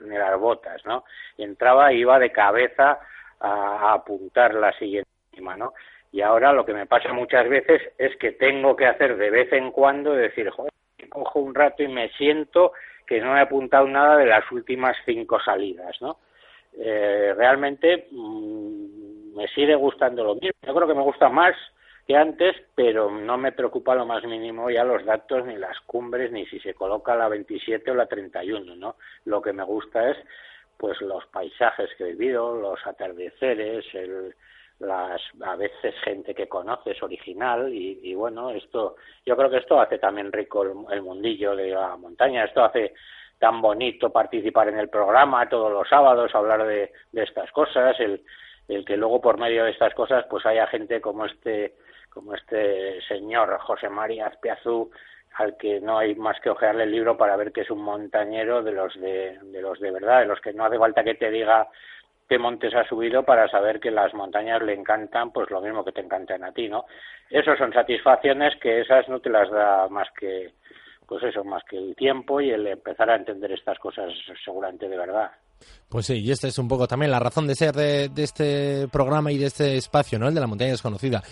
ni 0.00 0.16
las 0.16 0.38
botas, 0.38 0.84
¿no? 0.84 1.04
Y 1.36 1.44
entraba 1.44 1.92
iba 1.92 2.18
de 2.18 2.30
cabeza 2.30 2.98
a, 3.40 3.92
apuntar 3.92 4.54
la 4.54 4.72
siguiente, 4.78 5.10
¿no? 5.40 5.72
Y 6.12 6.20
ahora 6.20 6.52
lo 6.52 6.64
que 6.64 6.74
me 6.74 6.86
pasa 6.86 7.12
muchas 7.12 7.48
veces 7.48 7.80
es 7.98 8.16
que 8.16 8.32
tengo 8.32 8.76
que 8.76 8.86
hacer 8.86 9.16
de 9.16 9.30
vez 9.30 9.52
en 9.52 9.70
cuando 9.70 10.12
decir, 10.12 10.50
joder, 10.50 10.72
cojo 11.08 11.40
un 11.40 11.54
rato 11.54 11.82
y 11.82 11.88
me 11.88 12.10
siento 12.10 12.72
que 13.06 13.20
no 13.20 13.36
he 13.36 13.40
apuntado 13.40 13.86
nada 13.86 14.16
de 14.16 14.26
las 14.26 14.50
últimas 14.52 14.96
cinco 15.04 15.40
salidas, 15.40 16.00
¿no? 16.00 16.18
Eh, 16.74 17.34
realmente 17.36 18.08
mm, 18.10 19.36
me 19.36 19.48
sigue 19.48 19.74
gustando 19.74 20.24
lo 20.24 20.34
mismo. 20.34 20.52
Yo 20.62 20.74
creo 20.74 20.88
que 20.88 20.94
me 20.94 21.02
gusta 21.02 21.28
más 21.28 21.54
que 22.06 22.16
antes, 22.16 22.56
pero 22.74 23.10
no 23.10 23.38
me 23.38 23.52
preocupa 23.52 23.94
lo 23.94 24.06
más 24.06 24.24
mínimo 24.24 24.70
ya 24.70 24.84
los 24.84 25.04
datos, 25.04 25.46
ni 25.46 25.56
las 25.56 25.78
cumbres, 25.80 26.32
ni 26.32 26.46
si 26.46 26.58
se 26.60 26.74
coloca 26.74 27.14
la 27.14 27.28
27 27.28 27.90
o 27.90 27.94
la 27.94 28.06
31, 28.06 28.76
¿no? 28.76 28.96
Lo 29.24 29.40
que 29.40 29.52
me 29.52 29.62
gusta 29.62 30.10
es, 30.10 30.16
pues, 30.76 31.00
los 31.00 31.26
paisajes 31.26 31.90
que 31.96 32.04
he 32.04 32.12
vivido, 32.14 32.56
los 32.56 32.84
atardeceres, 32.86 33.84
el, 33.94 34.34
las 34.82 35.20
a 35.44 35.56
veces 35.56 35.94
gente 36.04 36.34
que 36.34 36.48
conoces 36.48 37.02
original 37.02 37.72
y, 37.72 38.14
bueno 38.14 38.50
esto 38.50 38.96
yo 39.24 39.36
creo 39.36 39.50
que 39.50 39.58
esto 39.58 39.80
hace 39.80 39.98
también 39.98 40.32
rico 40.32 40.62
el, 40.62 40.72
el, 40.90 41.02
mundillo 41.02 41.56
de 41.56 41.70
la 41.70 41.96
montaña. 41.96 42.44
Esto 42.44 42.64
hace 42.64 42.94
tan 43.38 43.60
bonito 43.60 44.10
participar 44.10 44.68
en 44.68 44.78
el 44.78 44.88
programa 44.88 45.48
todos 45.48 45.72
los 45.72 45.88
sábados 45.88 46.34
hablar 46.34 46.64
de, 46.64 46.92
de 47.10 47.22
estas 47.22 47.50
cosas 47.52 47.98
el, 47.98 48.22
el 48.68 48.84
que 48.84 48.96
luego 48.96 49.20
por 49.20 49.38
medio 49.38 49.64
de 49.64 49.70
estas 49.70 49.94
cosas 49.94 50.24
pues 50.30 50.46
haya 50.46 50.66
gente 50.66 51.00
como 51.00 51.26
este 51.26 51.74
como 52.08 52.34
este 52.34 53.00
señor 53.08 53.58
José 53.60 53.88
María 53.88 54.26
Azpiazú, 54.26 54.90
al 55.34 55.56
que 55.56 55.80
no 55.80 55.98
hay 55.98 56.14
más 56.14 56.38
que 56.40 56.50
ojearle 56.50 56.84
el 56.84 56.92
libro 56.92 57.16
para 57.16 57.36
ver 57.36 57.52
que 57.52 57.62
es 57.62 57.70
un 57.70 57.82
montañero 57.82 58.62
de 58.62 58.72
los 58.72 58.94
de, 59.00 59.38
de 59.42 59.62
los 59.62 59.80
de 59.80 59.90
verdad, 59.90 60.20
de 60.20 60.26
los 60.26 60.40
que 60.40 60.52
no 60.52 60.64
hace 60.64 60.78
falta 60.78 61.02
que 61.02 61.14
te 61.14 61.30
diga 61.30 61.68
qué 62.28 62.38
montes 62.38 62.74
ha 62.74 62.86
subido 62.88 63.24
para 63.24 63.48
saber 63.48 63.80
que 63.80 63.90
las 63.90 64.12
montañas 64.14 64.62
le 64.62 64.74
encantan, 64.74 65.32
pues 65.32 65.50
lo 65.50 65.60
mismo 65.60 65.84
que 65.84 65.92
te 65.92 66.00
encantan 66.00 66.44
a 66.44 66.52
ti, 66.52 66.68
¿no? 66.68 66.86
Esas 67.30 67.58
son 67.58 67.72
satisfacciones 67.72 68.54
que 68.60 68.80
esas 68.80 69.08
no 69.08 69.20
te 69.20 69.30
las 69.30 69.50
da 69.50 69.88
más 69.88 70.08
que, 70.18 70.54
pues 71.06 71.22
eso, 71.24 71.44
más 71.44 71.62
que 71.64 71.76
el 71.76 71.94
tiempo 71.94 72.40
y 72.40 72.50
el 72.50 72.66
empezar 72.66 73.10
a 73.10 73.16
entender 73.16 73.52
estas 73.52 73.78
cosas 73.78 74.12
seguramente 74.44 74.88
de 74.88 74.96
verdad. 74.96 75.30
Pues 75.88 76.06
sí, 76.06 76.14
y 76.14 76.30
esta 76.30 76.48
es 76.48 76.58
un 76.58 76.68
poco 76.68 76.88
también 76.88 77.10
la 77.10 77.18
razón 77.18 77.46
de 77.46 77.54
ser 77.54 77.74
de, 77.74 78.10
este 78.16 78.88
programa 78.88 79.30
y 79.30 79.38
de 79.38 79.46
este 79.46 79.76
espacio, 79.76 80.18
¿no? 80.18 80.28
El 80.28 80.34
de 80.34 80.40
la 80.40 80.46
montaña 80.46 80.70
desconocida. 80.70 81.22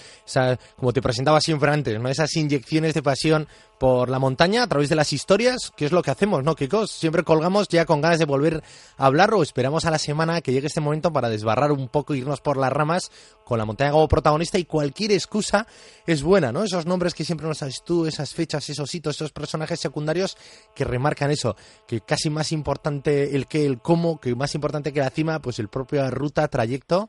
como 0.76 0.92
te 0.92 1.02
presentaba 1.02 1.40
siempre 1.40 1.70
antes, 1.70 1.98
¿no? 1.98 2.08
Esas 2.08 2.34
inyecciones 2.36 2.94
de 2.94 3.02
pasión 3.02 3.48
por 3.80 4.10
la 4.10 4.18
montaña 4.18 4.62
a 4.62 4.66
través 4.66 4.90
de 4.90 4.94
las 4.94 5.10
historias, 5.14 5.72
que 5.74 5.86
es 5.86 5.92
lo 5.92 6.02
que 6.02 6.10
hacemos, 6.10 6.44
¿no, 6.44 6.54
Kiko? 6.54 6.86
Siempre 6.86 7.24
colgamos 7.24 7.66
ya 7.66 7.86
con 7.86 8.02
ganas 8.02 8.18
de 8.18 8.26
volver 8.26 8.62
a 8.98 9.06
hablar 9.06 9.32
o 9.32 9.42
esperamos 9.42 9.86
a 9.86 9.90
la 9.90 9.98
semana 9.98 10.42
que 10.42 10.52
llegue 10.52 10.66
este 10.66 10.82
momento 10.82 11.10
para 11.14 11.30
desbarrar 11.30 11.72
un 11.72 11.88
poco, 11.88 12.14
irnos 12.14 12.42
por 12.42 12.58
las 12.58 12.70
ramas 12.70 13.10
con 13.42 13.56
la 13.56 13.64
montaña 13.64 13.92
como 13.92 14.06
protagonista 14.06 14.58
y 14.58 14.66
cualquier 14.66 15.12
excusa 15.12 15.66
es 16.06 16.22
buena, 16.22 16.52
¿no? 16.52 16.62
Esos 16.62 16.84
nombres 16.84 17.14
que 17.14 17.24
siempre 17.24 17.46
nos 17.46 17.56
sabes 17.56 17.82
tú, 17.82 18.04
esas 18.04 18.34
fechas, 18.34 18.68
esos 18.68 18.94
hitos, 18.94 19.16
esos 19.16 19.32
personajes 19.32 19.80
secundarios 19.80 20.36
que 20.74 20.84
remarcan 20.84 21.30
eso, 21.30 21.56
que 21.88 22.02
casi 22.02 22.28
más 22.28 22.52
importante 22.52 23.34
el 23.34 23.46
qué, 23.46 23.64
el 23.64 23.80
cómo, 23.80 24.20
que 24.20 24.34
más 24.34 24.54
importante 24.54 24.92
que 24.92 25.00
la 25.00 25.08
cima, 25.08 25.38
pues 25.38 25.58
el 25.58 25.68
propio 25.68 26.10
ruta, 26.10 26.46
trayecto 26.48 27.08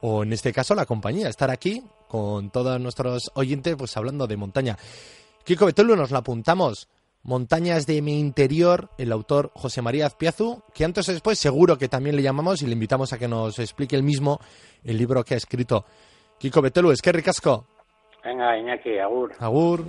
o 0.00 0.22
en 0.22 0.32
este 0.32 0.54
caso 0.54 0.74
la 0.74 0.86
compañía, 0.86 1.28
estar 1.28 1.50
aquí 1.50 1.82
con 2.08 2.48
todos 2.48 2.80
nuestros 2.80 3.30
oyentes 3.34 3.76
pues 3.76 3.94
hablando 3.98 4.26
de 4.26 4.38
montaña. 4.38 4.78
Kiko 5.48 5.64
Betolo 5.64 5.96
nos 5.96 6.10
lo 6.10 6.18
apuntamos. 6.18 6.90
Montañas 7.22 7.86
de 7.86 8.02
mi 8.02 8.20
interior, 8.20 8.90
el 8.98 9.10
autor 9.10 9.50
José 9.54 9.80
María 9.80 10.04
Azpiazu, 10.04 10.62
que 10.74 10.84
antes 10.84 11.08
o 11.08 11.12
después 11.12 11.38
seguro 11.38 11.78
que 11.78 11.88
también 11.88 12.16
le 12.16 12.22
llamamos 12.22 12.60
y 12.60 12.66
le 12.66 12.74
invitamos 12.74 13.14
a 13.14 13.18
que 13.18 13.28
nos 13.28 13.58
explique 13.58 13.96
el 13.96 14.02
mismo 14.02 14.40
el 14.84 14.98
libro 14.98 15.24
que 15.24 15.32
ha 15.32 15.36
escrito. 15.38 15.86
Kiko 16.38 16.60
Betelu, 16.60 16.90
es 16.90 17.00
que 17.00 17.12
ricasco. 17.12 17.64
Venga, 18.22 18.58
Iñaki, 18.58 18.98
agur. 18.98 19.32
Agur. 19.38 19.86